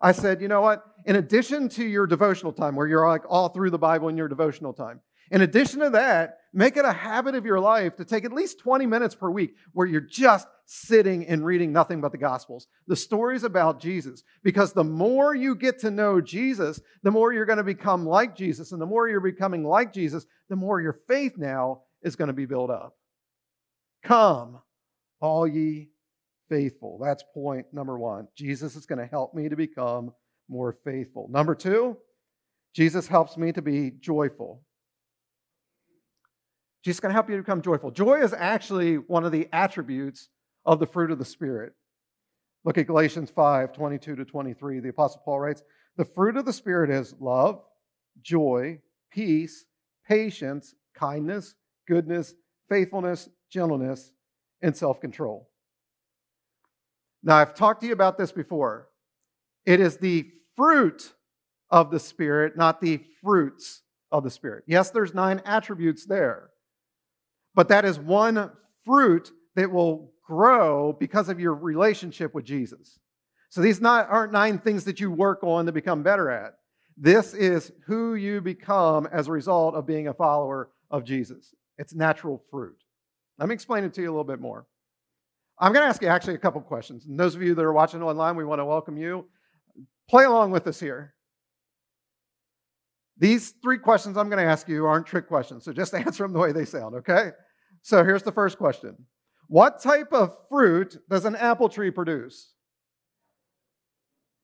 I 0.00 0.12
said, 0.12 0.40
you 0.40 0.48
know 0.48 0.60
what? 0.60 0.84
In 1.06 1.16
addition 1.16 1.68
to 1.70 1.84
your 1.84 2.06
devotional 2.06 2.52
time, 2.52 2.74
where 2.74 2.86
you're 2.86 3.08
like 3.08 3.22
all 3.28 3.48
through 3.48 3.70
the 3.70 3.78
Bible 3.78 4.08
in 4.08 4.16
your 4.16 4.28
devotional 4.28 4.72
time, 4.72 5.00
in 5.30 5.40
addition 5.40 5.80
to 5.80 5.90
that, 5.90 6.38
make 6.52 6.76
it 6.76 6.84
a 6.84 6.92
habit 6.92 7.34
of 7.34 7.46
your 7.46 7.60
life 7.60 7.96
to 7.96 8.04
take 8.04 8.24
at 8.24 8.32
least 8.32 8.58
20 8.58 8.86
minutes 8.86 9.14
per 9.14 9.30
week 9.30 9.54
where 9.72 9.86
you're 9.86 10.00
just 10.00 10.46
sitting 10.66 11.26
and 11.26 11.44
reading 11.44 11.72
nothing 11.72 12.00
but 12.00 12.12
the 12.12 12.18
Gospels, 12.18 12.68
the 12.86 12.96
stories 12.96 13.42
about 13.42 13.80
Jesus. 13.80 14.22
Because 14.42 14.72
the 14.72 14.84
more 14.84 15.34
you 15.34 15.54
get 15.54 15.78
to 15.80 15.90
know 15.90 16.20
Jesus, 16.20 16.80
the 17.02 17.10
more 17.10 17.32
you're 17.32 17.46
going 17.46 17.58
to 17.58 17.64
become 17.64 18.06
like 18.06 18.36
Jesus. 18.36 18.72
And 18.72 18.80
the 18.80 18.86
more 18.86 19.08
you're 19.08 19.20
becoming 19.20 19.64
like 19.64 19.92
Jesus, 19.92 20.26
the 20.48 20.56
more 20.56 20.80
your 20.80 21.00
faith 21.08 21.36
now 21.36 21.82
is 22.02 22.16
going 22.16 22.28
to 22.28 22.34
be 22.34 22.46
built 22.46 22.70
up. 22.70 22.96
Come, 24.02 24.60
all 25.20 25.46
ye 25.46 25.88
faithful. 26.48 26.98
That's 27.02 27.24
point 27.32 27.66
number 27.72 27.98
one. 27.98 28.28
Jesus 28.36 28.76
is 28.76 28.86
going 28.86 28.98
to 28.98 29.06
help 29.06 29.34
me 29.34 29.48
to 29.48 29.56
become 29.56 30.12
more 30.48 30.76
faithful. 30.84 31.28
Number 31.30 31.54
two, 31.54 31.96
Jesus 32.74 33.06
helps 33.06 33.36
me 33.36 33.52
to 33.52 33.62
be 33.62 33.92
joyful. 34.00 34.62
Jesus 36.84 36.96
is 36.96 37.00
going 37.00 37.10
to 37.10 37.14
help 37.14 37.30
you 37.30 37.38
become 37.38 37.62
joyful. 37.62 37.90
Joy 37.90 38.20
is 38.22 38.34
actually 38.34 38.96
one 38.96 39.24
of 39.24 39.32
the 39.32 39.48
attributes 39.52 40.28
of 40.66 40.78
the 40.78 40.86
fruit 40.86 41.10
of 41.10 41.18
the 41.18 41.24
Spirit. 41.24 41.72
Look 42.64 42.76
at 42.76 42.86
Galatians 42.86 43.30
5 43.30 43.72
22 43.72 44.16
to 44.16 44.24
23. 44.24 44.80
The 44.80 44.90
Apostle 44.90 45.22
Paul 45.24 45.40
writes, 45.40 45.62
The 45.96 46.04
fruit 46.04 46.36
of 46.36 46.44
the 46.44 46.52
Spirit 46.52 46.90
is 46.90 47.14
love, 47.18 47.62
joy, 48.20 48.80
peace, 49.10 49.64
patience, 50.06 50.74
kindness, 50.94 51.54
goodness, 51.88 52.34
faithfulness, 52.68 53.30
gentleness, 53.50 54.12
and 54.60 54.76
self 54.76 55.00
control. 55.00 55.48
Now, 57.22 57.36
I've 57.36 57.54
talked 57.54 57.80
to 57.80 57.86
you 57.86 57.94
about 57.94 58.18
this 58.18 58.32
before. 58.32 58.88
It 59.64 59.80
is 59.80 59.96
the 59.96 60.30
fruit 60.54 61.14
of 61.70 61.90
the 61.90 61.98
Spirit, 61.98 62.58
not 62.58 62.82
the 62.82 63.02
fruits 63.22 63.80
of 64.12 64.22
the 64.22 64.30
Spirit. 64.30 64.64
Yes, 64.66 64.90
there's 64.90 65.14
nine 65.14 65.40
attributes 65.46 66.04
there, 66.04 66.50
but 67.54 67.68
that 67.68 67.84
is 67.84 67.98
one 67.98 68.50
fruit 68.84 69.30
that 69.56 69.70
will 69.70 70.12
grow 70.26 70.92
because 70.92 71.28
of 71.28 71.38
your 71.38 71.54
relationship 71.54 72.34
with 72.34 72.44
Jesus. 72.44 72.98
So 73.50 73.60
these 73.60 73.80
not, 73.80 74.08
aren't 74.10 74.32
nine 74.32 74.58
things 74.58 74.84
that 74.84 75.00
you 75.00 75.10
work 75.10 75.44
on 75.44 75.66
to 75.66 75.72
become 75.72 76.02
better 76.02 76.30
at. 76.30 76.54
This 76.96 77.34
is 77.34 77.72
who 77.86 78.14
you 78.14 78.40
become 78.40 79.08
as 79.12 79.28
a 79.28 79.32
result 79.32 79.74
of 79.74 79.86
being 79.86 80.08
a 80.08 80.14
follower 80.14 80.70
of 80.90 81.04
Jesus. 81.04 81.54
It's 81.78 81.94
natural 81.94 82.42
fruit. 82.50 82.76
Let 83.38 83.48
me 83.48 83.54
explain 83.54 83.84
it 83.84 83.94
to 83.94 84.02
you 84.02 84.08
a 84.08 84.12
little 84.12 84.24
bit 84.24 84.40
more. 84.40 84.66
I'm 85.58 85.72
going 85.72 85.84
to 85.84 85.88
ask 85.88 86.02
you 86.02 86.08
actually 86.08 86.34
a 86.34 86.38
couple 86.38 86.60
questions. 86.60 87.06
And 87.06 87.18
those 87.18 87.34
of 87.34 87.42
you 87.42 87.54
that 87.54 87.64
are 87.64 87.72
watching 87.72 88.02
online, 88.02 88.36
we 88.36 88.44
want 88.44 88.60
to 88.60 88.64
welcome 88.64 88.96
you. 88.96 89.26
Play 90.08 90.24
along 90.24 90.50
with 90.50 90.66
us 90.66 90.80
here. 90.80 91.14
These 93.18 93.54
three 93.62 93.78
questions 93.78 94.16
I'm 94.16 94.28
going 94.28 94.44
to 94.44 94.50
ask 94.50 94.68
you 94.68 94.86
aren't 94.86 95.06
trick 95.06 95.28
questions, 95.28 95.64
so 95.64 95.72
just 95.72 95.94
answer 95.94 96.24
them 96.24 96.32
the 96.32 96.38
way 96.38 96.52
they 96.52 96.64
sound, 96.64 96.96
okay? 96.96 97.30
So 97.84 98.02
here's 98.02 98.22
the 98.22 98.32
first 98.32 98.56
question 98.56 98.96
What 99.46 99.80
type 99.80 100.12
of 100.12 100.34
fruit 100.48 100.96
does 101.08 101.26
an 101.26 101.36
apple 101.36 101.68
tree 101.68 101.90
produce? 101.90 102.54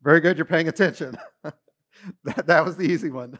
Very 0.02 0.20
good, 0.20 0.37
you're 0.37 0.44
paying 0.44 0.68
attention. 0.68 1.16
that, 1.42 2.47
that 2.47 2.64
was 2.64 2.76
the 2.76 2.85
easy 2.85 3.11
one. 3.11 3.38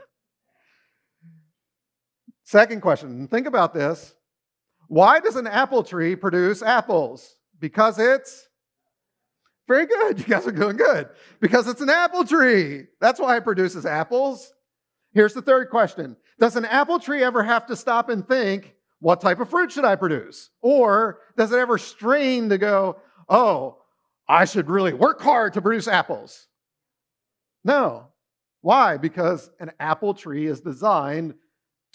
Second 2.45 2.81
question 2.81 3.29
think 3.29 3.47
about 3.47 3.75
this. 3.75 4.15
Why 4.89 5.21
does 5.21 5.37
an 5.37 5.47
apple 5.47 5.85
tree 5.85 6.17
produce 6.17 6.63
apples? 6.63 7.37
Because 7.61 7.99
it's 7.99 8.49
very 9.69 9.85
good. 9.87 10.19
You 10.19 10.25
guys 10.25 10.47
are 10.47 10.53
doing 10.53 10.79
good. 10.79 11.11
Because 11.41 11.69
it's 11.69 11.83
an 11.83 11.91
apple 11.91 12.25
tree. 12.25 12.87
That's 13.03 13.21
why 13.21 13.37
it 13.37 13.45
produces 13.45 13.85
apples. 13.85 14.51
Here's 15.13 15.35
the 15.35 15.43
third 15.43 15.69
question 15.69 16.17
Does 16.39 16.57
an 16.57 16.65
apple 16.65 16.99
tree 16.99 17.23
ever 17.23 17.43
have 17.43 17.67
to 17.67 17.77
stop 17.77 18.09
and 18.09 18.27
think, 18.27 18.75
what 19.01 19.21
type 19.21 19.41
of 19.41 19.49
fruit 19.49 19.73
should 19.73 19.85
I 19.85 19.97
produce? 19.97 20.51
Or 20.61 21.21
does 21.37 21.53
it 21.53 21.59
ever 21.59 21.79
strain 21.79 22.51
to 22.51 22.59
go, 22.59 22.99
oh, 23.29 23.79
I 24.29 24.45
should 24.45 24.69
really 24.69 24.93
work 24.93 25.21
hard 25.21 25.55
to 25.55 25.63
produce 25.63 25.89
apples? 25.89 26.47
No. 27.65 28.09
Why? 28.61 28.99
Because 28.99 29.51
an 29.59 29.73
apple 29.81 30.15
tree 30.15 30.47
is 30.47 30.61
designed 30.61 31.35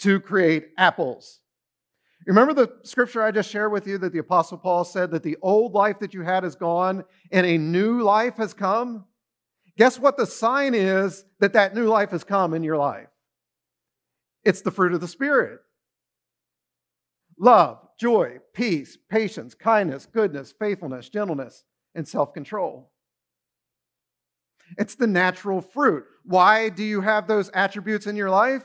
to 0.00 0.20
create 0.20 0.68
apples. 0.76 1.40
Remember 2.26 2.52
the 2.52 2.72
scripture 2.82 3.22
I 3.22 3.30
just 3.30 3.50
shared 3.50 3.70
with 3.70 3.86
you 3.86 3.98
that 3.98 4.12
the 4.12 4.18
Apostle 4.18 4.58
Paul 4.58 4.84
said 4.84 5.12
that 5.12 5.22
the 5.22 5.36
old 5.42 5.74
life 5.74 6.00
that 6.00 6.12
you 6.12 6.22
had 6.22 6.44
is 6.44 6.56
gone 6.56 7.04
and 7.30 7.46
a 7.46 7.56
new 7.56 8.02
life 8.02 8.36
has 8.36 8.52
come? 8.52 9.04
Guess 9.78 10.00
what 10.00 10.16
the 10.16 10.26
sign 10.26 10.74
is 10.74 11.24
that 11.38 11.52
that 11.52 11.74
new 11.74 11.86
life 11.86 12.10
has 12.10 12.24
come 12.24 12.52
in 12.52 12.64
your 12.64 12.78
life? 12.78 13.08
It's 14.44 14.62
the 14.62 14.72
fruit 14.72 14.92
of 14.92 15.00
the 15.00 15.08
Spirit 15.08 15.60
love, 17.38 17.78
joy, 17.98 18.38
peace, 18.54 18.96
patience, 19.08 19.54
kindness, 19.54 20.06
goodness, 20.06 20.52
faithfulness, 20.58 21.08
gentleness, 21.08 21.64
and 21.94 22.06
self 22.06 22.32
control. 22.32 22.90
It's 24.78 24.96
the 24.96 25.06
natural 25.06 25.60
fruit. 25.60 26.04
Why 26.24 26.68
do 26.68 26.82
you 26.82 27.00
have 27.00 27.26
those 27.26 27.50
attributes 27.54 28.06
in 28.06 28.16
your 28.16 28.30
life? 28.30 28.64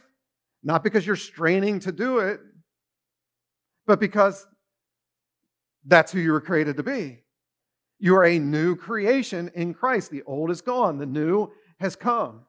Not 0.63 0.83
because 0.83 1.05
you're 1.05 1.15
straining 1.15 1.79
to 1.81 1.91
do 1.91 2.19
it, 2.19 2.39
but 3.85 3.99
because 3.99 4.47
that's 5.85 6.11
who 6.11 6.19
you 6.19 6.31
were 6.31 6.41
created 6.41 6.77
to 6.77 6.83
be. 6.83 7.23
You 7.99 8.15
are 8.15 8.25
a 8.25 8.39
new 8.39 8.75
creation 8.75 9.51
in 9.53 9.73
Christ. 9.73 10.11
The 10.11 10.23
old 10.23 10.49
is 10.49 10.61
gone, 10.61 10.97
the 10.97 11.05
new 11.05 11.51
has 11.79 11.95
come. 11.95 12.41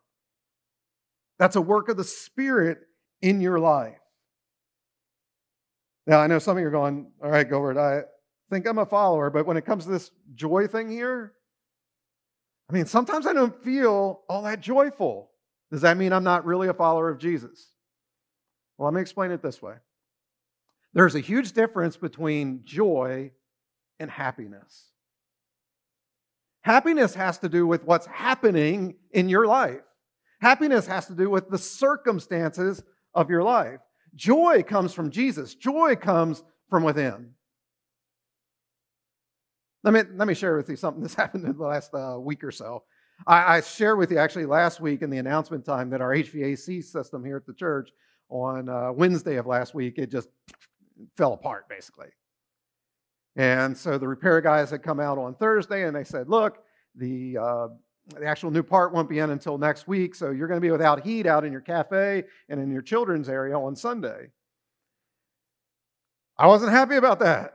That's 1.39 1.57
a 1.57 1.61
work 1.61 1.89
of 1.89 1.97
the 1.97 2.05
Spirit 2.05 2.79
in 3.21 3.41
your 3.41 3.59
life. 3.59 4.02
Now, 6.07 6.21
I 6.21 6.27
know 6.27 6.39
some 6.39 6.57
of 6.57 6.61
you 6.61 6.69
are 6.69 6.73
going, 6.73 7.11
all 7.23 7.31
right, 7.31 7.49
Gilbert, 7.49 7.79
I 7.79 8.03
think 8.51 8.67
I'm 8.67 8.79
a 8.79 8.87
follower, 8.87 9.31
but 9.31 9.47
when 9.47 9.57
it 9.57 9.65
comes 9.65 9.85
to 9.85 9.91
this 9.91 10.11
joy 10.35 10.67
thing 10.67 10.91
here, 10.91 11.33
I 12.69 12.73
mean, 12.73 12.87
sometimes 12.87 13.27
I 13.27 13.33
don't 13.33 13.55
feel 13.63 14.23
all 14.29 14.43
that 14.43 14.61
joyful. 14.61 15.31
Does 15.71 15.83
that 15.83 15.97
mean 15.97 16.13
I'm 16.13 16.25
not 16.25 16.45
really 16.45 16.69
a 16.69 16.75
follower 16.75 17.09
of 17.09 17.19
Jesus? 17.19 17.73
Well, 18.77 18.87
let 18.87 18.95
me 18.95 19.01
explain 19.01 19.31
it 19.31 19.43
this 19.43 19.63
way 19.63 19.75
there's 20.95 21.15
a 21.15 21.21
huge 21.21 21.53
difference 21.53 21.97
between 21.97 22.63
joy 22.65 23.31
and 23.99 24.11
happiness. 24.11 24.89
Happiness 26.63 27.15
has 27.15 27.39
to 27.39 27.49
do 27.49 27.67
with 27.67 27.85
what's 27.85 28.07
happening 28.07 28.97
in 29.11 29.29
your 29.29 29.47
life. 29.47 29.81
Happiness 30.41 30.87
has 30.87 31.07
to 31.07 31.15
do 31.15 31.31
with 31.31 31.49
the 31.49 31.59
circumstances 31.59 32.83
of 33.15 33.31
your 33.31 33.43
life. 33.43 33.81
Joy 34.15 34.63
comes 34.63 34.93
from 34.93 35.11
Jesus, 35.11 35.55
joy 35.55 35.97
comes 35.97 36.43
from 36.69 36.85
within. 36.85 37.31
Let 39.85 39.95
me, 39.95 40.03
let 40.15 40.29
me 40.29 40.35
share 40.35 40.57
with 40.57 40.69
you 40.69 40.77
something 40.77 41.03
that's 41.03 41.15
happened 41.15 41.45
in 41.45 41.57
the 41.57 41.65
last 41.65 41.93
uh, 41.95 42.17
week 42.19 42.45
or 42.45 42.53
so. 42.53 42.85
I, 43.27 43.57
I 43.57 43.61
shared 43.61 43.99
with 43.99 44.11
you 44.11 44.19
actually 44.19 44.47
last 44.47 44.81
week 44.81 45.03
in 45.03 45.11
the 45.11 45.19
announcement 45.19 45.65
time 45.65 45.91
that 45.91 46.01
our 46.01 46.15
HVAC 46.15 46.85
system 46.85 47.25
here 47.25 47.37
at 47.37 47.47
the 47.47 47.55
church 47.55 47.91
on 48.29 48.69
uh, 48.69 48.93
Wednesday 48.93 49.37
of 49.37 49.47
last 49.47 49.75
week, 49.75 49.99
it 49.99 50.11
just 50.11 50.29
fell 51.17 51.33
apart 51.33 51.69
basically. 51.69 52.09
And 53.37 53.77
so 53.77 53.97
the 53.97 54.09
repair 54.09 54.41
guys 54.41 54.71
had 54.71 54.83
come 54.83 55.01
out 55.01 55.19
on 55.19 55.35
Thursday 55.35 55.85
and 55.87 55.97
they 55.97 56.05
said, 56.05 56.29
look, 56.29 56.59
the, 56.95 57.39
uh, 57.39 57.69
the 58.09 58.27
actual 58.27 58.51
new 58.51 58.63
part 58.63 58.93
won't 58.93 59.09
be 59.09 59.19
in 59.21 59.31
until 59.31 59.59
next 59.59 59.87
week, 59.87 60.15
so 60.15 60.31
you're 60.31 60.49
going 60.49 60.61
to 60.61 60.67
be 60.67 60.71
without 60.71 61.05
heat 61.05 61.27
out 61.27 61.45
in 61.45 61.53
your 61.53 61.61
cafe 61.61 62.25
and 62.49 62.61
in 62.61 62.71
your 62.71 62.83
children's 62.83 63.29
area 63.29 63.59
on 63.59 63.77
Sunday. 63.77 64.29
I 66.37 66.47
wasn't 66.47 66.73
happy 66.73 66.97
about 66.97 67.21
that. 67.21 67.55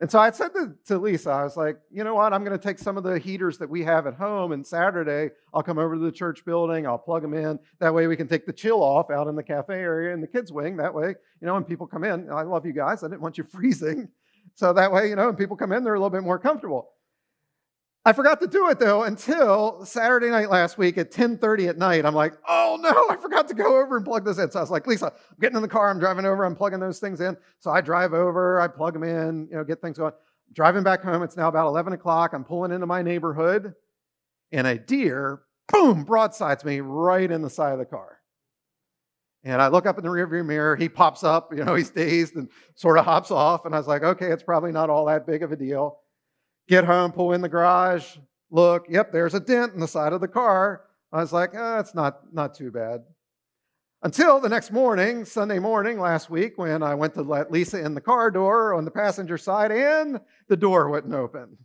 And 0.00 0.10
so 0.10 0.18
I 0.18 0.30
said 0.32 0.52
to, 0.54 0.74
to, 0.86 0.98
Lisa, 0.98 1.30
I 1.30 1.44
was 1.44 1.56
like, 1.56 1.78
you 1.90 2.04
know 2.04 2.14
what? 2.14 2.32
I'm 2.32 2.44
going 2.44 2.58
to 2.58 2.62
take 2.62 2.78
some 2.78 2.96
of 2.96 3.04
the 3.04 3.18
heaters 3.18 3.58
that 3.58 3.70
we 3.70 3.82
have 3.84 4.06
at 4.06 4.14
home, 4.14 4.52
and 4.52 4.66
Saturday 4.66 5.30
I'll 5.52 5.62
come 5.62 5.78
over 5.78 5.94
to 5.94 6.00
the 6.00 6.12
church 6.12 6.44
building. 6.44 6.86
I'll 6.86 6.98
plug 6.98 7.22
them 7.22 7.32
in. 7.32 7.58
That 7.78 7.94
way 7.94 8.06
we 8.06 8.16
can 8.16 8.28
take 8.28 8.44
the 8.44 8.52
chill 8.52 8.82
off 8.82 9.10
out 9.10 9.28
in 9.28 9.36
the 9.36 9.42
cafe 9.42 9.74
area 9.74 10.12
in 10.12 10.20
the 10.20 10.26
kids' 10.26 10.52
wing. 10.52 10.76
That 10.76 10.92
way, 10.92 11.14
you 11.40 11.46
know, 11.46 11.54
when 11.54 11.64
people 11.64 11.86
come 11.86 12.04
in, 12.04 12.30
I 12.30 12.42
love 12.42 12.66
you 12.66 12.72
guys. 12.72 13.02
I 13.02 13.08
didn't 13.08 13.22
want 13.22 13.38
you 13.38 13.44
freezing. 13.50 14.08
So 14.56 14.72
that 14.72 14.92
way, 14.92 15.08
you 15.08 15.16
know, 15.16 15.26
when 15.26 15.36
people 15.36 15.56
come 15.56 15.72
in, 15.72 15.84
they're 15.84 15.94
a 15.94 15.98
little 15.98 16.10
bit 16.10 16.22
more 16.22 16.38
comfortable. 16.38 16.90
I 18.06 18.12
forgot 18.12 18.40
to 18.42 18.46
do 18.46 18.68
it 18.68 18.78
though 18.78 19.04
until 19.04 19.84
Saturday 19.86 20.28
night 20.28 20.50
last 20.50 20.76
week 20.76 20.98
at 20.98 21.10
10:30 21.10 21.68
at 21.70 21.78
night. 21.78 22.04
I'm 22.04 22.14
like, 22.14 22.34
oh 22.46 22.78
no, 22.80 23.08
I 23.08 23.16
forgot 23.16 23.48
to 23.48 23.54
go 23.54 23.80
over 23.80 23.96
and 23.96 24.04
plug 24.04 24.24
this 24.26 24.38
in. 24.38 24.50
So 24.50 24.58
I 24.58 24.62
was 24.62 24.70
like, 24.70 24.86
Lisa, 24.86 25.06
I'm 25.06 25.36
getting 25.40 25.56
in 25.56 25.62
the 25.62 25.68
car, 25.68 25.90
I'm 25.90 25.98
driving 25.98 26.26
over, 26.26 26.44
I'm 26.44 26.54
plugging 26.54 26.80
those 26.80 26.98
things 26.98 27.20
in. 27.20 27.36
So 27.60 27.70
I 27.70 27.80
drive 27.80 28.12
over, 28.12 28.60
I 28.60 28.68
plug 28.68 28.92
them 28.92 29.04
in, 29.04 29.48
you 29.50 29.56
know, 29.56 29.64
get 29.64 29.80
things 29.80 29.96
going. 29.96 30.12
Driving 30.52 30.82
back 30.82 31.02
home, 31.02 31.22
it's 31.22 31.36
now 31.36 31.48
about 31.48 31.66
11 31.66 31.94
o'clock. 31.94 32.32
I'm 32.34 32.44
pulling 32.44 32.72
into 32.72 32.86
my 32.86 33.00
neighborhood, 33.00 33.74
and 34.52 34.66
a 34.66 34.78
deer, 34.78 35.40
boom, 35.72 36.04
broadsides 36.04 36.64
me 36.64 36.80
right 36.80 37.30
in 37.30 37.40
the 37.40 37.50
side 37.50 37.72
of 37.72 37.78
the 37.78 37.86
car. 37.86 38.18
And 39.44 39.60
I 39.60 39.68
look 39.68 39.86
up 39.86 39.98
in 39.98 40.04
the 40.04 40.10
rearview 40.10 40.44
mirror. 40.44 40.76
He 40.76 40.88
pops 40.88 41.24
up, 41.24 41.52
you 41.54 41.64
know, 41.64 41.74
he's 41.74 41.90
dazed 41.90 42.36
and 42.36 42.48
sort 42.76 42.98
of 42.98 43.04
hops 43.04 43.30
off. 43.30 43.64
And 43.64 43.74
I 43.74 43.78
was 43.78 43.86
like, 43.86 44.02
okay, 44.02 44.30
it's 44.30 44.42
probably 44.42 44.72
not 44.72 44.90
all 44.90 45.06
that 45.06 45.26
big 45.26 45.42
of 45.42 45.52
a 45.52 45.56
deal. 45.56 45.98
Get 46.68 46.84
home, 46.84 47.12
pull 47.12 47.32
in 47.32 47.40
the 47.40 47.48
garage, 47.48 48.16
look, 48.50 48.86
yep, 48.88 49.12
there's 49.12 49.34
a 49.34 49.40
dent 49.40 49.74
in 49.74 49.80
the 49.80 49.88
side 49.88 50.12
of 50.12 50.20
the 50.20 50.28
car. 50.28 50.84
I 51.12 51.20
was 51.20 51.32
like, 51.32 51.50
oh, 51.54 51.78
it's 51.78 51.94
not, 51.94 52.32
not 52.32 52.54
too 52.54 52.70
bad. 52.70 53.02
Until 54.02 54.38
the 54.38 54.48
next 54.48 54.70
morning, 54.70 55.24
Sunday 55.24 55.58
morning 55.58 55.98
last 55.98 56.30
week, 56.30 56.58
when 56.58 56.82
I 56.82 56.94
went 56.94 57.14
to 57.14 57.22
let 57.22 57.50
Lisa 57.50 57.82
in 57.82 57.94
the 57.94 58.00
car 58.00 58.30
door 58.30 58.74
on 58.74 58.84
the 58.84 58.90
passenger 58.90 59.38
side 59.38 59.72
and 59.72 60.20
the 60.48 60.56
door 60.56 60.90
wouldn't 60.90 61.14
open. 61.14 61.56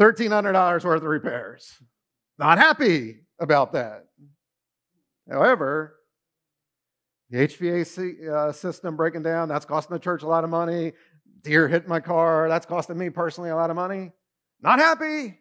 $1,300 0.00 0.84
worth 0.84 1.02
of 1.02 1.08
repairs. 1.08 1.72
Not 2.38 2.58
happy 2.58 3.20
about 3.40 3.72
that. 3.72 4.06
However, 5.30 5.95
the 7.30 7.38
HVAC 7.38 8.28
uh, 8.28 8.52
system 8.52 8.96
breaking 8.96 9.22
down, 9.22 9.48
that's 9.48 9.64
costing 9.64 9.94
the 9.94 10.00
church 10.00 10.22
a 10.22 10.26
lot 10.26 10.44
of 10.44 10.50
money. 10.50 10.92
Deer 11.42 11.68
hit 11.68 11.88
my 11.88 12.00
car, 12.00 12.48
that's 12.48 12.66
costing 12.66 12.98
me 12.98 13.10
personally 13.10 13.50
a 13.50 13.56
lot 13.56 13.70
of 13.70 13.76
money. 13.76 14.12
Not 14.60 14.78
happy, 14.78 15.38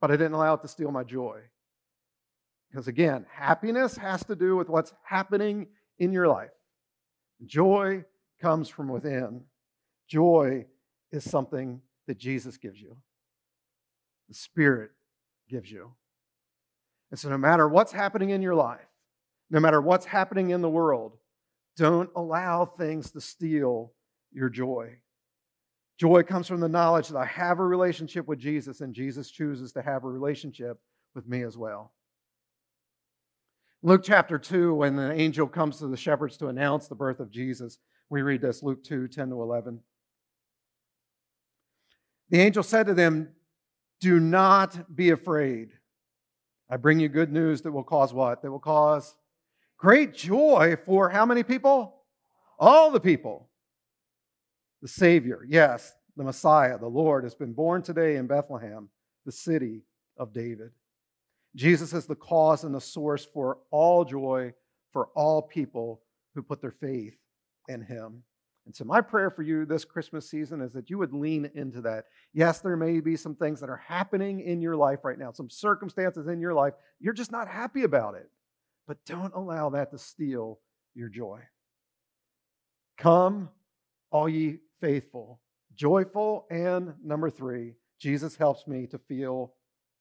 but 0.00 0.10
I 0.10 0.16
didn't 0.16 0.34
allow 0.34 0.54
it 0.54 0.62
to 0.62 0.68
steal 0.68 0.90
my 0.90 1.04
joy. 1.04 1.40
Because 2.70 2.88
again, 2.88 3.26
happiness 3.32 3.96
has 3.96 4.24
to 4.24 4.36
do 4.36 4.56
with 4.56 4.68
what's 4.68 4.92
happening 5.02 5.68
in 5.98 6.12
your 6.12 6.28
life. 6.28 6.50
Joy 7.44 8.04
comes 8.40 8.68
from 8.68 8.88
within. 8.88 9.44
Joy 10.08 10.66
is 11.10 11.28
something 11.28 11.80
that 12.06 12.18
Jesus 12.18 12.56
gives 12.56 12.80
you, 12.80 12.96
the 14.28 14.34
Spirit 14.34 14.90
gives 15.48 15.70
you. 15.70 15.92
And 17.10 17.18
so, 17.18 17.28
no 17.28 17.38
matter 17.38 17.68
what's 17.68 17.92
happening 17.92 18.30
in 18.30 18.42
your 18.42 18.54
life, 18.54 18.86
no 19.50 19.60
matter 19.60 19.80
what's 19.80 20.06
happening 20.06 20.50
in 20.50 20.62
the 20.62 20.70
world, 20.70 21.16
don't 21.76 22.10
allow 22.16 22.64
things 22.64 23.10
to 23.12 23.20
steal 23.20 23.92
your 24.32 24.48
joy. 24.48 24.96
Joy 25.98 26.22
comes 26.22 26.46
from 26.46 26.60
the 26.60 26.68
knowledge 26.68 27.08
that 27.08 27.18
I 27.18 27.24
have 27.26 27.58
a 27.58 27.64
relationship 27.64 28.26
with 28.26 28.38
Jesus, 28.38 28.80
and 28.80 28.94
Jesus 28.94 29.30
chooses 29.30 29.72
to 29.72 29.82
have 29.82 30.04
a 30.04 30.08
relationship 30.08 30.78
with 31.14 31.26
me 31.26 31.42
as 31.42 31.56
well. 31.56 31.92
Luke 33.82 34.02
chapter 34.04 34.38
2, 34.38 34.74
when 34.74 34.96
the 34.96 35.12
angel 35.12 35.46
comes 35.46 35.78
to 35.78 35.86
the 35.86 35.96
shepherds 35.96 36.36
to 36.38 36.48
announce 36.48 36.88
the 36.88 36.94
birth 36.94 37.20
of 37.20 37.30
Jesus, 37.30 37.78
we 38.10 38.22
read 38.22 38.40
this 38.40 38.62
Luke 38.62 38.82
2 38.84 39.08
10 39.08 39.30
to 39.30 39.40
11. 39.40 39.80
The 42.30 42.40
angel 42.40 42.62
said 42.62 42.86
to 42.86 42.94
them, 42.94 43.28
Do 44.00 44.18
not 44.18 44.94
be 44.94 45.10
afraid. 45.10 45.70
I 46.68 46.76
bring 46.76 46.98
you 46.98 47.08
good 47.08 47.32
news 47.32 47.62
that 47.62 47.72
will 47.72 47.84
cause 47.84 48.12
what? 48.12 48.42
That 48.42 48.50
will 48.50 48.58
cause 48.58 49.14
Great 49.78 50.14
joy 50.14 50.76
for 50.84 51.08
how 51.10 51.26
many 51.26 51.42
people? 51.42 51.94
All 52.58 52.90
the 52.90 53.00
people. 53.00 53.48
The 54.82 54.88
Savior, 54.88 55.44
yes, 55.46 55.94
the 56.16 56.24
Messiah, 56.24 56.78
the 56.78 56.86
Lord, 56.86 57.24
has 57.24 57.34
been 57.34 57.52
born 57.52 57.82
today 57.82 58.16
in 58.16 58.26
Bethlehem, 58.26 58.88
the 59.24 59.32
city 59.32 59.82
of 60.16 60.32
David. 60.32 60.70
Jesus 61.54 61.92
is 61.92 62.06
the 62.06 62.14
cause 62.14 62.64
and 62.64 62.74
the 62.74 62.80
source 62.80 63.24
for 63.24 63.58
all 63.70 64.04
joy 64.04 64.52
for 64.92 65.08
all 65.14 65.42
people 65.42 66.00
who 66.34 66.42
put 66.42 66.60
their 66.60 66.70
faith 66.70 67.16
in 67.68 67.82
him. 67.82 68.22
And 68.66 68.74
so, 68.74 68.84
my 68.84 69.00
prayer 69.00 69.30
for 69.30 69.42
you 69.42 69.64
this 69.64 69.84
Christmas 69.84 70.28
season 70.28 70.60
is 70.60 70.72
that 70.72 70.90
you 70.90 70.98
would 70.98 71.12
lean 71.12 71.50
into 71.54 71.80
that. 71.82 72.06
Yes, 72.32 72.60
there 72.60 72.76
may 72.76 73.00
be 73.00 73.16
some 73.16 73.34
things 73.34 73.60
that 73.60 73.70
are 73.70 73.76
happening 73.76 74.40
in 74.40 74.60
your 74.60 74.74
life 74.74 75.04
right 75.04 75.18
now, 75.18 75.32
some 75.32 75.48
circumstances 75.48 76.26
in 76.26 76.40
your 76.40 76.52
life. 76.52 76.74
You're 76.98 77.12
just 77.12 77.30
not 77.30 77.46
happy 77.46 77.84
about 77.84 78.14
it. 78.14 78.28
But 78.86 79.04
don't 79.04 79.34
allow 79.34 79.70
that 79.70 79.90
to 79.90 79.98
steal 79.98 80.60
your 80.94 81.08
joy. 81.08 81.40
Come, 82.98 83.50
all 84.10 84.28
ye 84.28 84.58
faithful, 84.80 85.40
joyful, 85.74 86.46
and 86.50 86.94
number 87.04 87.30
three, 87.30 87.74
Jesus 88.00 88.36
helps 88.36 88.66
me 88.66 88.86
to 88.88 88.98
feel 88.98 89.54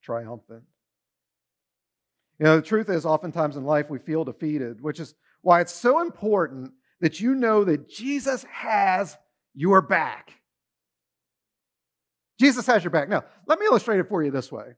triumphant. 0.03 0.63
You 2.39 2.45
know, 2.45 2.55
the 2.57 2.61
truth 2.61 2.89
is, 2.89 3.05
oftentimes 3.05 3.55
in 3.55 3.63
life 3.63 3.89
we 3.89 3.99
feel 3.99 4.25
defeated, 4.25 4.81
which 4.81 4.99
is 4.99 5.15
why 5.41 5.61
it's 5.61 5.73
so 5.73 6.01
important 6.01 6.71
that 6.99 7.19
you 7.19 7.35
know 7.35 7.63
that 7.63 7.89
Jesus 7.89 8.43
has 8.51 9.17
your 9.53 9.81
back. 9.81 10.31
Jesus 12.39 12.65
has 12.67 12.83
your 12.83 12.91
back. 12.91 13.07
Now, 13.07 13.23
let 13.47 13.59
me 13.59 13.65
illustrate 13.65 13.99
it 13.99 14.09
for 14.09 14.23
you 14.23 14.31
this 14.31 14.51
way. 14.51 14.73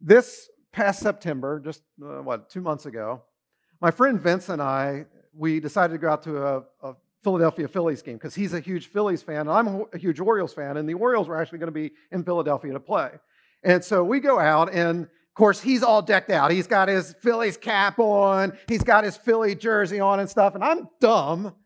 This 0.00 0.48
past 0.78 1.00
September, 1.00 1.58
just 1.58 1.82
uh, 2.00 2.22
what, 2.22 2.48
two 2.48 2.60
months 2.60 2.86
ago, 2.86 3.20
my 3.80 3.90
friend 3.90 4.20
Vince 4.20 4.48
and 4.48 4.62
I, 4.62 5.06
we 5.34 5.58
decided 5.58 5.92
to 5.92 5.98
go 5.98 6.08
out 6.08 6.22
to 6.22 6.46
a, 6.46 6.62
a 6.82 6.94
Philadelphia 7.24 7.66
Phillies 7.66 8.00
game 8.00 8.14
because 8.14 8.32
he's 8.32 8.54
a 8.54 8.60
huge 8.60 8.86
Phillies 8.86 9.20
fan 9.20 9.40
and 9.40 9.50
I'm 9.50 9.82
a 9.92 9.98
huge 9.98 10.20
Orioles 10.20 10.54
fan, 10.54 10.76
and 10.76 10.88
the 10.88 10.94
Orioles 10.94 11.26
were 11.26 11.40
actually 11.40 11.58
going 11.58 11.66
to 11.66 11.72
be 11.72 11.90
in 12.12 12.22
Philadelphia 12.22 12.72
to 12.72 12.78
play. 12.78 13.10
And 13.64 13.82
so 13.82 14.04
we 14.04 14.20
go 14.20 14.38
out, 14.38 14.72
and 14.72 15.02
of 15.02 15.34
course, 15.34 15.60
he's 15.60 15.82
all 15.82 16.00
decked 16.00 16.30
out. 16.30 16.52
He's 16.52 16.68
got 16.68 16.86
his 16.86 17.12
Phillies 17.22 17.56
cap 17.56 17.98
on, 17.98 18.56
he's 18.68 18.84
got 18.84 19.02
his 19.02 19.16
Philly 19.16 19.56
jersey 19.56 19.98
on 19.98 20.20
and 20.20 20.30
stuff. 20.30 20.54
And 20.54 20.62
I'm 20.62 20.88
dumb. 21.00 21.56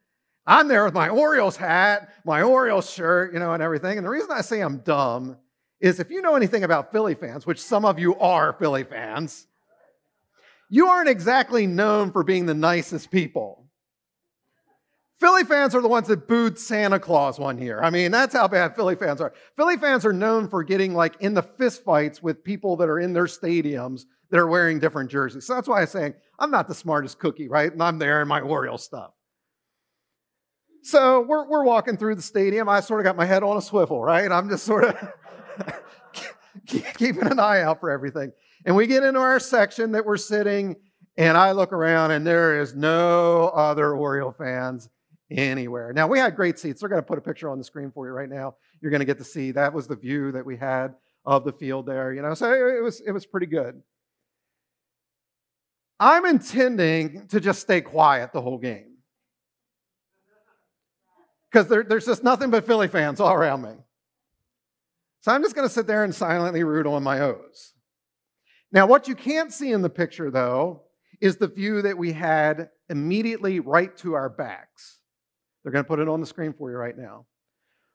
I'm 0.46 0.68
there 0.68 0.86
with 0.86 0.94
my 0.94 1.10
Orioles 1.10 1.56
hat, 1.56 2.14
my 2.24 2.40
Orioles 2.40 2.90
shirt, 2.90 3.34
you 3.34 3.40
know, 3.40 3.52
and 3.52 3.62
everything. 3.62 3.98
And 3.98 4.06
the 4.06 4.10
reason 4.10 4.30
I 4.32 4.40
say 4.40 4.60
I'm 4.60 4.78
dumb 4.78 5.36
is 5.82 5.98
if 5.98 6.10
you 6.10 6.22
know 6.22 6.36
anything 6.36 6.62
about 6.62 6.92
Philly 6.92 7.14
fans, 7.14 7.44
which 7.44 7.60
some 7.60 7.84
of 7.84 7.98
you 7.98 8.14
are 8.16 8.52
Philly 8.54 8.84
fans, 8.84 9.48
you 10.70 10.86
aren't 10.86 11.08
exactly 11.08 11.66
known 11.66 12.12
for 12.12 12.22
being 12.22 12.46
the 12.46 12.54
nicest 12.54 13.10
people. 13.10 13.66
Philly 15.18 15.44
fans 15.44 15.74
are 15.74 15.82
the 15.82 15.88
ones 15.88 16.06
that 16.06 16.26
booed 16.26 16.58
Santa 16.58 16.98
Claus 16.98 17.38
one 17.38 17.58
year. 17.58 17.80
I 17.82 17.90
mean, 17.90 18.10
that's 18.12 18.34
how 18.34 18.48
bad 18.48 18.74
Philly 18.74 18.94
fans 18.94 19.20
are. 19.20 19.34
Philly 19.56 19.76
fans 19.76 20.06
are 20.06 20.12
known 20.12 20.48
for 20.48 20.62
getting 20.62 20.94
like 20.94 21.16
in 21.20 21.34
the 21.34 21.42
fistfights 21.42 22.22
with 22.22 22.42
people 22.42 22.76
that 22.76 22.88
are 22.88 23.00
in 23.00 23.12
their 23.12 23.26
stadiums 23.26 24.04
that 24.30 24.38
are 24.38 24.48
wearing 24.48 24.78
different 24.78 25.10
jerseys. 25.10 25.46
So 25.46 25.54
that's 25.54 25.68
why 25.68 25.80
I'm 25.80 25.86
saying 25.88 26.14
I'm 26.38 26.50
not 26.50 26.68
the 26.68 26.74
smartest 26.74 27.18
cookie, 27.18 27.48
right? 27.48 27.72
And 27.72 27.82
I'm 27.82 27.98
there 27.98 28.22
in 28.22 28.28
my 28.28 28.40
Orioles 28.40 28.84
stuff. 28.84 29.10
So 30.84 31.20
we're, 31.20 31.48
we're 31.48 31.64
walking 31.64 31.96
through 31.96 32.16
the 32.16 32.22
stadium. 32.22 32.68
I 32.68 32.80
sort 32.80 33.00
of 33.00 33.04
got 33.04 33.16
my 33.16 33.26
head 33.26 33.44
on 33.44 33.56
a 33.56 33.62
swivel, 33.62 34.02
right? 34.02 34.30
I'm 34.30 34.48
just 34.48 34.64
sort 34.64 34.84
of 34.84 34.96
keeping 36.66 37.26
an 37.26 37.38
eye 37.38 37.62
out 37.62 37.80
for 37.80 37.90
everything. 37.90 38.32
And 38.64 38.76
we 38.76 38.86
get 38.86 39.02
into 39.02 39.20
our 39.20 39.40
section 39.40 39.92
that 39.92 40.04
we're 40.04 40.16
sitting, 40.16 40.76
and 41.16 41.36
I 41.36 41.52
look 41.52 41.72
around, 41.72 42.12
and 42.12 42.26
there 42.26 42.60
is 42.60 42.74
no 42.74 43.48
other 43.48 43.94
Oriole 43.94 44.32
fans 44.32 44.88
anywhere. 45.30 45.92
Now, 45.92 46.06
we 46.06 46.18
had 46.18 46.36
great 46.36 46.58
seats. 46.58 46.80
They're 46.80 46.88
going 46.88 47.02
to 47.02 47.06
put 47.06 47.18
a 47.18 47.22
picture 47.22 47.48
on 47.48 47.58
the 47.58 47.64
screen 47.64 47.90
for 47.90 48.06
you 48.06 48.12
right 48.12 48.28
now. 48.28 48.54
You're 48.80 48.90
going 48.90 49.00
to 49.00 49.06
get 49.06 49.18
to 49.18 49.24
see 49.24 49.50
that 49.52 49.72
was 49.72 49.86
the 49.86 49.96
view 49.96 50.32
that 50.32 50.44
we 50.44 50.56
had 50.56 50.94
of 51.24 51.44
the 51.44 51.52
field 51.52 51.86
there, 51.86 52.12
you 52.12 52.22
know. 52.22 52.34
So 52.34 52.52
it 52.52 52.82
was 52.82 53.00
it 53.00 53.12
was 53.12 53.26
pretty 53.26 53.46
good. 53.46 53.80
I'm 56.00 56.26
intending 56.26 57.28
to 57.28 57.38
just 57.38 57.60
stay 57.60 57.80
quiet 57.80 58.32
the 58.32 58.42
whole 58.42 58.58
game. 58.58 58.96
Because 61.50 61.68
there, 61.68 61.84
there's 61.84 62.06
just 62.06 62.24
nothing 62.24 62.50
but 62.50 62.66
Philly 62.66 62.88
fans 62.88 63.20
all 63.20 63.32
around 63.32 63.62
me. 63.62 63.74
So 65.22 65.30
I'm 65.30 65.42
just 65.42 65.54
going 65.54 65.66
to 65.66 65.72
sit 65.72 65.86
there 65.86 66.02
and 66.02 66.14
silently 66.14 66.64
root 66.64 66.86
on 66.86 67.04
my 67.04 67.20
O's. 67.20 67.74
Now, 68.72 68.86
what 68.86 69.06
you 69.06 69.14
can't 69.14 69.52
see 69.52 69.70
in 69.70 69.80
the 69.80 69.88
picture, 69.88 70.30
though, 70.30 70.82
is 71.20 71.36
the 71.36 71.46
view 71.46 71.80
that 71.82 71.96
we 71.96 72.12
had 72.12 72.70
immediately 72.90 73.60
right 73.60 73.96
to 73.98 74.14
our 74.14 74.28
backs. 74.28 74.98
They're 75.62 75.72
going 75.72 75.84
to 75.84 75.88
put 75.88 76.00
it 76.00 76.08
on 76.08 76.20
the 76.20 76.26
screen 76.26 76.52
for 76.52 76.72
you 76.72 76.76
right 76.76 76.98
now. 76.98 77.26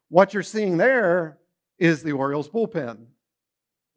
What 0.07 0.34
you're 0.34 0.41
seeing 0.41 0.77
there 0.77 1.39
is 1.77 2.01
the 2.01 2.13
Orioles 2.13 2.48
bullpen. 2.48 3.07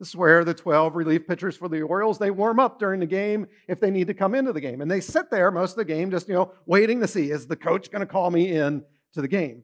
This 0.01 0.09
is 0.09 0.17
where 0.17 0.45
the 0.45 0.55
12 0.55 0.97
relief 0.97 1.29
pitchers 1.29 1.57
for 1.57 1.69
the 1.69 1.83
Orioles, 1.83 2.19
they 2.19 2.33
warm 2.33 2.59
up 2.59 2.81
during 2.81 2.99
the 2.99 3.07
game 3.07 3.47
if 3.69 3.79
they 3.79 3.93
need 3.93 4.09
to 4.09 4.15
come 4.15 4.35
into 4.35 4.53
the 4.53 4.61
game. 4.61 4.81
And 4.81 4.91
they 4.91 5.01
sit 5.01 5.31
there 5.31 5.53
most 5.53 5.73
of 5.73 5.77
the 5.77 5.85
game 5.85 6.11
just, 6.11 6.27
you 6.27 6.35
know, 6.35 6.53
waiting 6.67 6.99
to 7.01 7.07
see, 7.07 7.31
is 7.31 7.47
the 7.47 7.55
coach 7.55 7.93
going 7.93 8.01
to 8.01 8.07
call 8.07 8.31
me 8.31 8.57
in 8.57 8.83
to 9.13 9.21
the 9.21 9.29
game? 9.29 9.63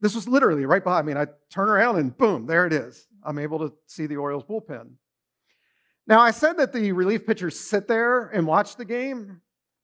This 0.00 0.14
was 0.14 0.28
literally 0.28 0.66
right 0.66 0.84
behind 0.84 1.06
me. 1.06 1.12
And 1.12 1.20
I 1.20 1.26
turn 1.50 1.68
around 1.68 1.96
and 1.96 2.16
boom, 2.16 2.46
there 2.46 2.66
it 2.66 2.72
is. 2.72 3.06
I'm 3.24 3.38
able 3.38 3.58
to 3.60 3.72
see 3.86 4.06
the 4.06 4.16
Orioles 4.16 4.44
bullpen. 4.44 4.90
Now, 6.06 6.20
I 6.20 6.30
said 6.30 6.58
that 6.58 6.72
the 6.72 6.92
relief 6.92 7.26
pitchers 7.26 7.58
sit 7.58 7.88
there 7.88 8.28
and 8.28 8.46
watch 8.46 8.76
the 8.76 8.84
game, 8.84 9.40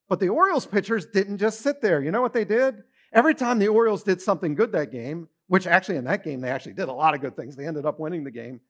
but 0.07 0.19
the 0.19 0.29
Orioles 0.29 0.65
pitchers 0.65 1.05
didn't 1.07 1.37
just 1.37 1.61
sit 1.61 1.81
there. 1.81 2.01
You 2.01 2.11
know 2.11 2.21
what 2.21 2.33
they 2.33 2.45
did? 2.45 2.83
Every 3.11 3.35
time 3.35 3.59
the 3.59 3.67
Orioles 3.67 4.03
did 4.03 4.21
something 4.21 4.55
good 4.55 4.71
that 4.71 4.91
game, 4.91 5.27
which 5.47 5.67
actually 5.67 5.97
in 5.97 6.05
that 6.05 6.23
game 6.23 6.39
they 6.39 6.49
actually 6.49 6.73
did 6.73 6.87
a 6.87 6.93
lot 6.93 7.13
of 7.13 7.21
good 7.21 7.35
things, 7.35 7.55
they 7.55 7.67
ended 7.67 7.85
up 7.85 7.99
winning 7.99 8.23
the 8.23 8.31
game. 8.31 8.61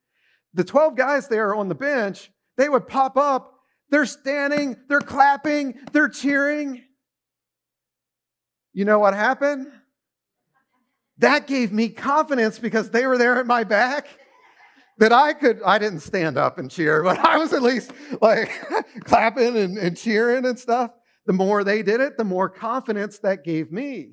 The 0.55 0.63
12 0.63 0.95
guys 0.95 1.27
there 1.27 1.53
on 1.53 1.69
the 1.69 1.75
bench, 1.75 2.31
they 2.57 2.69
would 2.69 2.87
pop 2.87 3.17
up. 3.17 3.51
They're 3.89 4.05
standing, 4.05 4.75
they're 4.89 5.01
clapping, 5.01 5.79
they're 5.91 6.09
cheering. 6.09 6.83
You 8.73 8.85
know 8.85 8.97
what 8.97 9.13
happened? 9.13 9.67
That 11.19 11.47
gave 11.47 11.71
me 11.71 11.89
confidence 11.89 12.59
because 12.59 12.89
they 12.89 13.05
were 13.05 13.17
there 13.17 13.37
at 13.37 13.45
my 13.45 13.63
back 13.63 14.07
that 14.97 15.11
I 15.11 15.33
could, 15.33 15.61
I 15.63 15.77
didn't 15.77 16.01
stand 16.01 16.37
up 16.37 16.57
and 16.57 16.69
cheer, 16.69 17.03
but 17.03 17.19
I 17.19 17.37
was 17.37 17.53
at 17.53 17.61
least 17.61 17.91
like 18.21 18.51
clapping 19.03 19.57
and, 19.57 19.77
and 19.77 19.97
cheering 19.97 20.45
and 20.45 20.57
stuff. 20.57 20.91
The 21.25 21.33
more 21.33 21.63
they 21.63 21.83
did 21.83 22.01
it, 22.01 22.17
the 22.17 22.23
more 22.23 22.49
confidence 22.49 23.19
that 23.19 23.43
gave 23.43 23.71
me. 23.71 24.11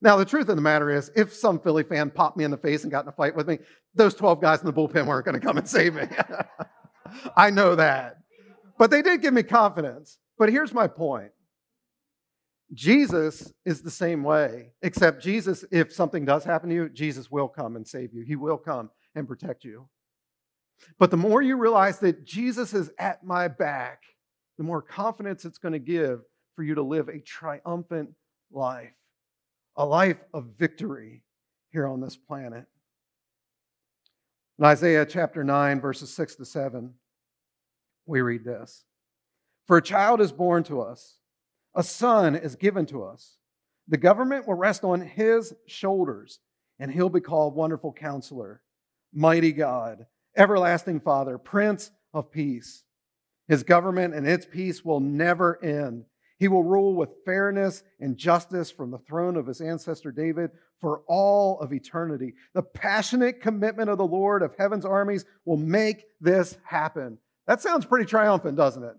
Now, 0.00 0.16
the 0.16 0.24
truth 0.24 0.48
of 0.48 0.56
the 0.56 0.62
matter 0.62 0.90
is, 0.90 1.12
if 1.14 1.32
some 1.32 1.60
Philly 1.60 1.84
fan 1.84 2.10
popped 2.10 2.36
me 2.36 2.44
in 2.44 2.50
the 2.50 2.56
face 2.56 2.82
and 2.82 2.90
got 2.90 3.04
in 3.04 3.08
a 3.08 3.12
fight 3.12 3.36
with 3.36 3.46
me, 3.46 3.58
those 3.94 4.14
12 4.14 4.40
guys 4.40 4.60
in 4.60 4.66
the 4.66 4.72
bullpen 4.72 5.06
weren't 5.06 5.24
going 5.24 5.38
to 5.38 5.46
come 5.46 5.58
and 5.58 5.68
save 5.68 5.94
me. 5.94 6.02
I 7.36 7.50
know 7.50 7.76
that. 7.76 8.16
But 8.78 8.90
they 8.90 9.00
did 9.00 9.22
give 9.22 9.32
me 9.32 9.44
confidence. 9.44 10.18
But 10.38 10.48
here's 10.48 10.74
my 10.74 10.88
point 10.88 11.30
Jesus 12.72 13.52
is 13.64 13.82
the 13.82 13.90
same 13.90 14.22
way, 14.22 14.72
except 14.82 15.22
Jesus, 15.22 15.64
if 15.70 15.92
something 15.92 16.24
does 16.24 16.44
happen 16.44 16.70
to 16.70 16.74
you, 16.74 16.88
Jesus 16.88 17.30
will 17.30 17.48
come 17.48 17.76
and 17.76 17.86
save 17.86 18.14
you. 18.14 18.22
He 18.22 18.36
will 18.36 18.56
come 18.56 18.90
and 19.14 19.28
protect 19.28 19.64
you. 19.64 19.88
But 20.98 21.10
the 21.10 21.16
more 21.16 21.42
you 21.42 21.56
realize 21.56 21.98
that 22.00 22.24
Jesus 22.24 22.72
is 22.72 22.90
at 22.98 23.24
my 23.24 23.48
back, 23.48 24.02
the 24.56 24.64
more 24.64 24.82
confidence 24.82 25.44
it's 25.44 25.58
going 25.58 25.72
to 25.72 25.78
give 25.78 26.20
for 26.56 26.62
you 26.62 26.74
to 26.74 26.82
live 26.82 27.08
a 27.08 27.20
triumphant 27.20 28.10
life 28.50 28.92
a 29.76 29.84
life 29.84 30.22
of 30.34 30.44
victory 30.58 31.22
here 31.70 31.86
on 31.86 32.00
this 32.00 32.16
planet. 32.16 32.66
In 34.58 34.64
Isaiah 34.64 35.06
chapter 35.06 35.42
9, 35.42 35.80
verses 35.80 36.12
6 36.12 36.36
to 36.36 36.44
7, 36.44 36.92
we 38.06 38.20
read 38.20 38.44
this 38.44 38.84
For 39.66 39.78
a 39.78 39.82
child 39.82 40.20
is 40.20 40.32
born 40.32 40.62
to 40.64 40.82
us, 40.82 41.18
a 41.74 41.82
son 41.82 42.34
is 42.36 42.56
given 42.56 42.86
to 42.86 43.04
us. 43.04 43.36
The 43.88 43.96
government 43.96 44.46
will 44.46 44.54
rest 44.54 44.84
on 44.84 45.00
his 45.00 45.54
shoulders, 45.66 46.40
and 46.78 46.90
he'll 46.90 47.08
be 47.08 47.20
called 47.20 47.54
Wonderful 47.54 47.92
Counselor, 47.92 48.62
Mighty 49.12 49.52
God, 49.52 50.06
Everlasting 50.36 51.00
Father, 51.00 51.38
Prince 51.38 51.90
of 52.14 52.30
Peace. 52.30 52.84
His 53.48 53.62
government 53.62 54.14
and 54.14 54.26
its 54.26 54.46
peace 54.46 54.84
will 54.84 55.00
never 55.00 55.62
end 55.62 56.04
he 56.42 56.48
will 56.48 56.64
rule 56.64 56.96
with 56.96 57.24
fairness 57.24 57.84
and 58.00 58.16
justice 58.16 58.68
from 58.68 58.90
the 58.90 58.98
throne 58.98 59.36
of 59.36 59.46
his 59.46 59.60
ancestor 59.60 60.10
David 60.10 60.50
for 60.80 61.02
all 61.06 61.60
of 61.60 61.72
eternity. 61.72 62.34
The 62.52 62.64
passionate 62.64 63.40
commitment 63.40 63.88
of 63.88 63.96
the 63.96 64.04
Lord 64.04 64.42
of 64.42 64.52
heaven's 64.58 64.84
armies 64.84 65.24
will 65.44 65.56
make 65.56 66.04
this 66.20 66.58
happen. 66.64 67.18
That 67.46 67.62
sounds 67.62 67.86
pretty 67.86 68.06
triumphant, 68.06 68.56
doesn't 68.56 68.82
it? 68.82 68.96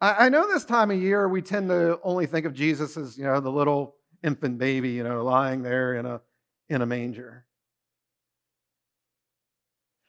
I 0.00 0.28
know 0.28 0.46
this 0.46 0.64
time 0.64 0.92
of 0.92 1.02
year 1.02 1.28
we 1.28 1.42
tend 1.42 1.70
to 1.70 1.98
only 2.04 2.26
think 2.26 2.46
of 2.46 2.54
Jesus 2.54 2.96
as, 2.96 3.18
you 3.18 3.24
know, 3.24 3.40
the 3.40 3.50
little 3.50 3.96
infant 4.22 4.58
baby, 4.58 4.90
you 4.90 5.02
know, 5.02 5.24
lying 5.24 5.62
there 5.62 5.94
in 5.94 6.06
a 6.06 6.20
in 6.68 6.82
a 6.82 6.86
manger. 6.86 7.46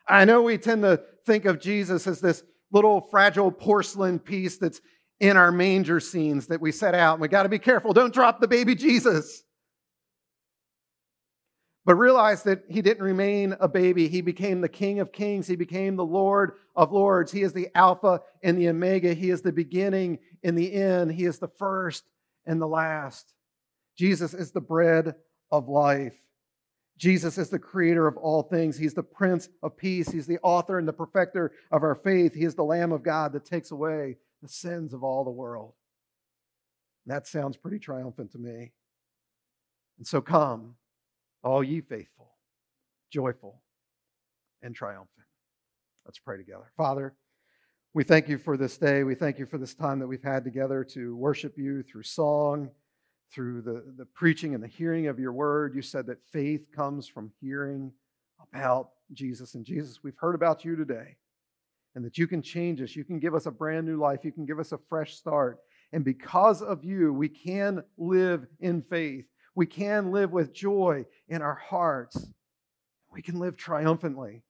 I 0.08 0.26
know 0.26 0.42
we 0.44 0.58
tend 0.58 0.84
to 0.84 1.02
think 1.26 1.46
of 1.46 1.60
Jesus 1.60 2.06
as 2.06 2.20
this 2.20 2.44
little 2.72 3.02
fragile 3.02 3.52
porcelain 3.52 4.20
piece 4.20 4.58
that's 4.58 4.82
in 5.20 5.38
our 5.38 5.52
manger 5.52 6.00
scenes 6.00 6.48
that 6.48 6.62
we 6.62 6.72
set 6.72 6.94
out. 6.96 7.14
And 7.14 7.22
we 7.22 7.28
got 7.28 7.44
to 7.44 7.50
be 7.50 7.60
careful. 7.60 7.94
Don't 7.94 8.14
drop 8.14 8.40
the 8.40 8.48
baby 8.48 8.76
Jesus. 8.76 9.44
But 11.90 11.96
realize 11.96 12.44
that 12.44 12.66
he 12.70 12.84
didn't 12.84 13.04
remain 13.04 13.56
a 13.60 13.68
baby. 13.68 14.08
He 14.08 14.22
became 14.22 14.62
the 14.62 14.70
King 14.70 15.00
of 15.00 15.12
Kings. 15.12 15.48
He 15.48 15.56
became 15.56 15.96
the 15.96 16.06
Lord 16.06 16.52
of 16.76 16.92
Lords. 16.92 17.32
He 17.32 17.42
is 17.42 17.52
the 17.52 17.68
Alpha 17.74 18.22
and 18.44 18.56
the 18.56 18.70
Omega. 18.70 19.12
He 19.16 19.32
is 19.32 19.42
the 19.42 19.52
beginning 19.52 20.20
and 20.44 20.56
the 20.56 20.72
end. 20.72 21.12
He 21.12 21.26
is 21.26 21.40
the 21.40 21.48
first 21.48 22.04
and 22.46 22.62
the 22.62 22.68
last. 22.68 23.34
Jesus 23.98 24.36
is 24.36 24.52
the 24.52 24.62
bread 24.62 25.16
of 25.52 25.68
life. 25.68 26.14
Jesus 27.00 27.40
is 27.40 27.50
the 27.50 27.58
creator 27.58 28.06
of 28.06 28.18
all 28.18 28.44
things. 28.44 28.78
He's 28.78 28.94
the 28.94 29.02
Prince 29.02 29.50
of 29.64 29.76
Peace. 29.76 30.12
He's 30.12 30.28
the 30.28 30.38
author 30.44 30.78
and 30.78 30.88
the 30.88 30.94
perfecter 30.94 31.54
of 31.72 31.82
our 31.82 31.96
faith. 31.96 32.36
He 32.36 32.44
is 32.44 32.54
the 32.54 32.64
Lamb 32.64 32.92
of 32.92 33.02
God 33.02 33.34
that 33.34 33.46
takes 33.46 33.72
away 33.72 34.18
the 34.44 34.48
sins 34.48 34.94
of 34.94 35.04
all 35.04 35.24
the 35.24 35.32
world. 35.32 35.74
That 37.08 37.26
sounds 37.26 37.58
pretty 37.58 37.80
triumphant 37.80 38.34
to 38.34 38.38
me. 38.38 38.74
And 39.98 40.06
so 40.06 40.22
come, 40.22 40.76
all 41.44 41.64
ye 41.64 41.82
faithful, 41.82 42.32
joyful, 43.12 43.62
and 44.62 44.76
triumphant. 44.76 45.10
Let's 46.06 46.20
pray 46.20 46.38
together. 46.38 46.72
Father, 46.76 47.14
we 47.94 48.04
thank 48.04 48.28
you 48.28 48.38
for 48.38 48.58
this 48.58 48.78
day. 48.78 49.04
We 49.04 49.16
thank 49.16 49.40
you 49.40 49.46
for 49.46 49.58
this 49.58 49.74
time 49.74 50.00
that 50.00 50.08
we've 50.08 50.24
had 50.24 50.44
together 50.44 50.84
to 50.86 51.16
worship 51.16 51.58
you 51.58 51.84
through 51.84 52.04
song 52.04 52.70
through 53.32 53.62
the, 53.62 53.84
the 53.98 54.06
preaching 54.06 54.56
and 54.56 54.64
the 54.64 54.68
hearing 54.68 55.08
of 55.08 55.20
your 55.20 55.34
word. 55.34 55.76
You 55.76 55.82
said 55.82 56.08
that 56.08 56.24
faith 56.32 56.68
comes 56.76 57.08
from 57.08 57.32
hearing 57.40 57.92
about 58.52 58.90
Jesus. 59.14 59.56
And 59.56 59.66
Jesus, 59.66 60.00
we've 60.04 60.18
heard 60.18 60.36
about 60.36 60.66
you 60.66 60.76
today 60.76 61.18
and 61.96 62.04
that 62.04 62.18
you 62.18 62.28
can 62.28 62.42
change 62.42 62.82
us. 62.82 62.96
You 62.96 63.04
can 63.04 63.20
give 63.20 63.36
us 63.36 63.46
a 63.46 63.52
brand 63.52 63.86
new 63.86 63.98
life. 63.98 64.24
You 64.24 64.32
can 64.32 64.46
give 64.46 64.60
us 64.60 64.72
a 64.72 64.80
fresh 64.90 65.16
start. 65.16 65.60
And 65.92 66.04
because 66.04 66.62
of 66.62 66.84
you, 66.84 67.14
we 67.14 67.30
can 67.30 67.84
live 67.98 68.46
in 68.60 68.82
faith. 68.82 69.26
We 69.56 69.66
can 69.66 70.12
live 70.12 70.32
with 70.32 70.54
joy 70.54 71.06
in 71.28 71.42
our 71.42 71.56
hearts. 71.56 72.28
We 73.12 73.22
can 73.22 73.40
live 73.40 73.58
triumphantly. 73.58 74.44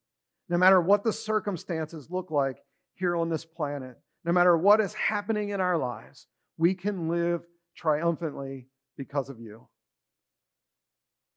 No 0.50 0.58
matter 0.58 0.82
what 0.82 1.04
the 1.04 1.14
circumstances 1.14 2.10
look 2.10 2.32
like 2.32 2.58
here 2.96 3.16
on 3.16 3.30
this 3.30 3.46
planet, 3.46 3.98
no 4.26 4.32
matter 4.32 4.58
what 4.58 4.82
is 4.82 4.94
happening 4.94 5.50
in 5.50 5.62
our 5.62 5.78
lives, 5.78 6.28
we 6.58 6.74
can 6.74 7.08
live 7.08 7.42
triumphantly 7.76 8.68
because 8.98 9.30
of 9.30 9.40
you. 9.40 9.68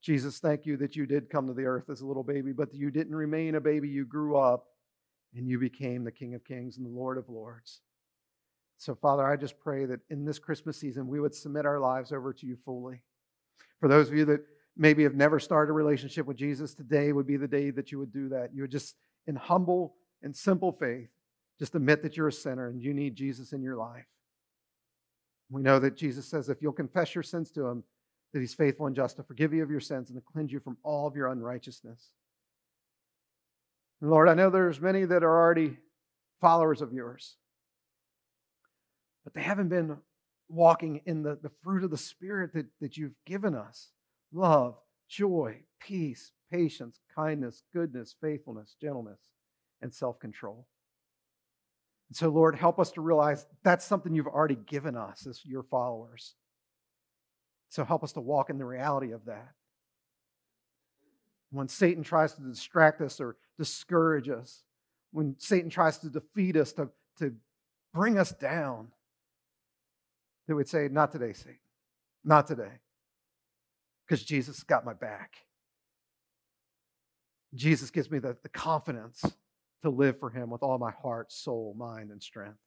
Jesus, 0.02 0.40
thank 0.40 0.66
you 0.66 0.76
that 0.78 0.96
you 0.96 1.06
did 1.06 1.30
come 1.30 1.46
to 1.46 1.54
the 1.54 1.64
earth 1.64 1.88
as 1.88 2.00
a 2.00 2.06
little 2.06 2.24
baby, 2.24 2.52
but 2.52 2.74
you 2.74 2.90
didn't 2.90 3.14
remain 3.14 3.54
a 3.54 3.60
baby. 3.60 3.88
You 3.88 4.04
grew 4.04 4.36
up 4.36 4.66
and 5.34 5.48
you 5.48 5.60
became 5.60 6.02
the 6.02 6.10
King 6.10 6.34
of 6.34 6.44
Kings 6.44 6.76
and 6.76 6.84
the 6.84 6.90
Lord 6.90 7.18
of 7.18 7.28
Lords. 7.28 7.80
So, 8.78 8.96
Father, 8.96 9.24
I 9.24 9.36
just 9.36 9.60
pray 9.60 9.84
that 9.84 10.00
in 10.10 10.24
this 10.24 10.40
Christmas 10.40 10.76
season, 10.76 11.06
we 11.06 11.20
would 11.20 11.34
submit 11.34 11.66
our 11.66 11.78
lives 11.78 12.10
over 12.10 12.32
to 12.32 12.46
you 12.46 12.56
fully. 12.64 13.02
For 13.80 13.88
those 13.88 14.08
of 14.08 14.14
you 14.14 14.24
that 14.26 14.44
maybe 14.76 15.02
have 15.02 15.14
never 15.14 15.38
started 15.38 15.70
a 15.70 15.74
relationship 15.74 16.26
with 16.26 16.36
Jesus, 16.36 16.74
today 16.74 17.12
would 17.12 17.26
be 17.26 17.36
the 17.36 17.48
day 17.48 17.70
that 17.70 17.92
you 17.92 17.98
would 17.98 18.12
do 18.12 18.28
that. 18.30 18.50
You 18.54 18.62
would 18.62 18.70
just, 18.70 18.96
in 19.26 19.36
humble 19.36 19.94
and 20.22 20.34
simple 20.34 20.72
faith, 20.72 21.08
just 21.58 21.74
admit 21.74 22.02
that 22.02 22.16
you're 22.16 22.28
a 22.28 22.32
sinner 22.32 22.68
and 22.68 22.82
you 22.82 22.94
need 22.94 23.14
Jesus 23.14 23.52
in 23.52 23.62
your 23.62 23.76
life. 23.76 24.06
We 25.50 25.62
know 25.62 25.78
that 25.78 25.96
Jesus 25.96 26.26
says 26.26 26.48
if 26.48 26.62
you'll 26.62 26.72
confess 26.72 27.14
your 27.14 27.22
sins 27.22 27.50
to 27.52 27.66
him, 27.66 27.84
that 28.32 28.40
he's 28.40 28.54
faithful 28.54 28.86
and 28.86 28.96
just 28.96 29.16
to 29.16 29.22
forgive 29.22 29.52
you 29.52 29.62
of 29.62 29.70
your 29.70 29.80
sins 29.80 30.08
and 30.08 30.18
to 30.18 30.24
cleanse 30.32 30.50
you 30.50 30.60
from 30.60 30.78
all 30.82 31.06
of 31.06 31.14
your 31.14 31.28
unrighteousness. 31.28 32.10
And 34.00 34.10
Lord, 34.10 34.28
I 34.28 34.34
know 34.34 34.48
there's 34.48 34.80
many 34.80 35.04
that 35.04 35.22
are 35.22 35.40
already 35.40 35.76
followers 36.40 36.80
of 36.80 36.92
yours, 36.92 37.36
but 39.24 39.34
they 39.34 39.42
haven't 39.42 39.68
been 39.68 39.98
walking 40.52 41.00
in 41.06 41.22
the, 41.22 41.38
the 41.42 41.50
fruit 41.62 41.82
of 41.82 41.90
the 41.90 41.96
Spirit 41.96 42.52
that, 42.52 42.66
that 42.80 42.96
you've 42.96 43.16
given 43.26 43.54
us 43.54 43.88
love, 44.32 44.76
joy, 45.08 45.62
peace, 45.80 46.32
patience, 46.50 47.00
kindness, 47.14 47.62
goodness, 47.72 48.14
faithfulness, 48.20 48.76
gentleness, 48.80 49.20
and 49.80 49.92
self 49.92 50.20
control. 50.20 50.66
And 52.08 52.16
so, 52.16 52.28
Lord, 52.28 52.54
help 52.56 52.78
us 52.78 52.90
to 52.92 53.00
realize 53.00 53.46
that's 53.62 53.84
something 53.84 54.14
you've 54.14 54.26
already 54.26 54.58
given 54.66 54.96
us 54.96 55.26
as 55.26 55.44
your 55.44 55.62
followers. 55.62 56.34
So 57.70 57.84
help 57.84 58.04
us 58.04 58.12
to 58.12 58.20
walk 58.20 58.50
in 58.50 58.58
the 58.58 58.66
reality 58.66 59.12
of 59.12 59.24
that. 59.24 59.54
When 61.50 61.68
Satan 61.68 62.02
tries 62.02 62.34
to 62.34 62.42
distract 62.42 63.00
us 63.00 63.18
or 63.18 63.36
discourage 63.58 64.28
us, 64.28 64.62
when 65.12 65.36
Satan 65.38 65.70
tries 65.70 65.98
to 65.98 66.10
defeat 66.10 66.56
us, 66.56 66.72
to, 66.74 66.90
to 67.18 67.34
bring 67.94 68.18
us 68.18 68.32
down, 68.32 68.88
they 70.46 70.54
would 70.54 70.68
say, 70.68 70.88
Not 70.90 71.12
today, 71.12 71.32
Satan. 71.32 71.58
Not 72.24 72.46
today. 72.46 72.80
Because 74.06 74.24
Jesus 74.24 74.62
got 74.62 74.84
my 74.84 74.94
back. 74.94 75.36
Jesus 77.54 77.90
gives 77.90 78.10
me 78.10 78.18
the, 78.18 78.36
the 78.42 78.48
confidence 78.48 79.22
to 79.82 79.90
live 79.90 80.18
for 80.18 80.30
him 80.30 80.50
with 80.50 80.62
all 80.62 80.78
my 80.78 80.92
heart, 81.02 81.32
soul, 81.32 81.74
mind, 81.76 82.10
and 82.10 82.22
strength. 82.22 82.58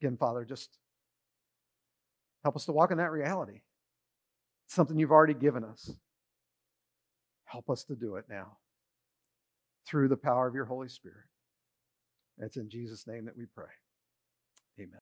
Again, 0.00 0.16
Father, 0.16 0.44
just 0.44 0.78
help 2.42 2.56
us 2.56 2.64
to 2.66 2.72
walk 2.72 2.90
in 2.90 2.98
that 2.98 3.10
reality. 3.10 3.60
It's 4.66 4.74
something 4.74 4.98
you've 4.98 5.10
already 5.10 5.34
given 5.34 5.64
us. 5.64 5.90
Help 7.44 7.68
us 7.68 7.84
to 7.84 7.96
do 7.96 8.16
it 8.16 8.26
now 8.30 8.58
through 9.86 10.08
the 10.08 10.16
power 10.16 10.46
of 10.46 10.54
your 10.54 10.64
Holy 10.64 10.88
Spirit. 10.88 11.26
It's 12.38 12.56
in 12.56 12.70
Jesus' 12.70 13.06
name 13.06 13.24
that 13.24 13.36
we 13.36 13.44
pray. 13.46 13.66
Amen. 14.80 14.98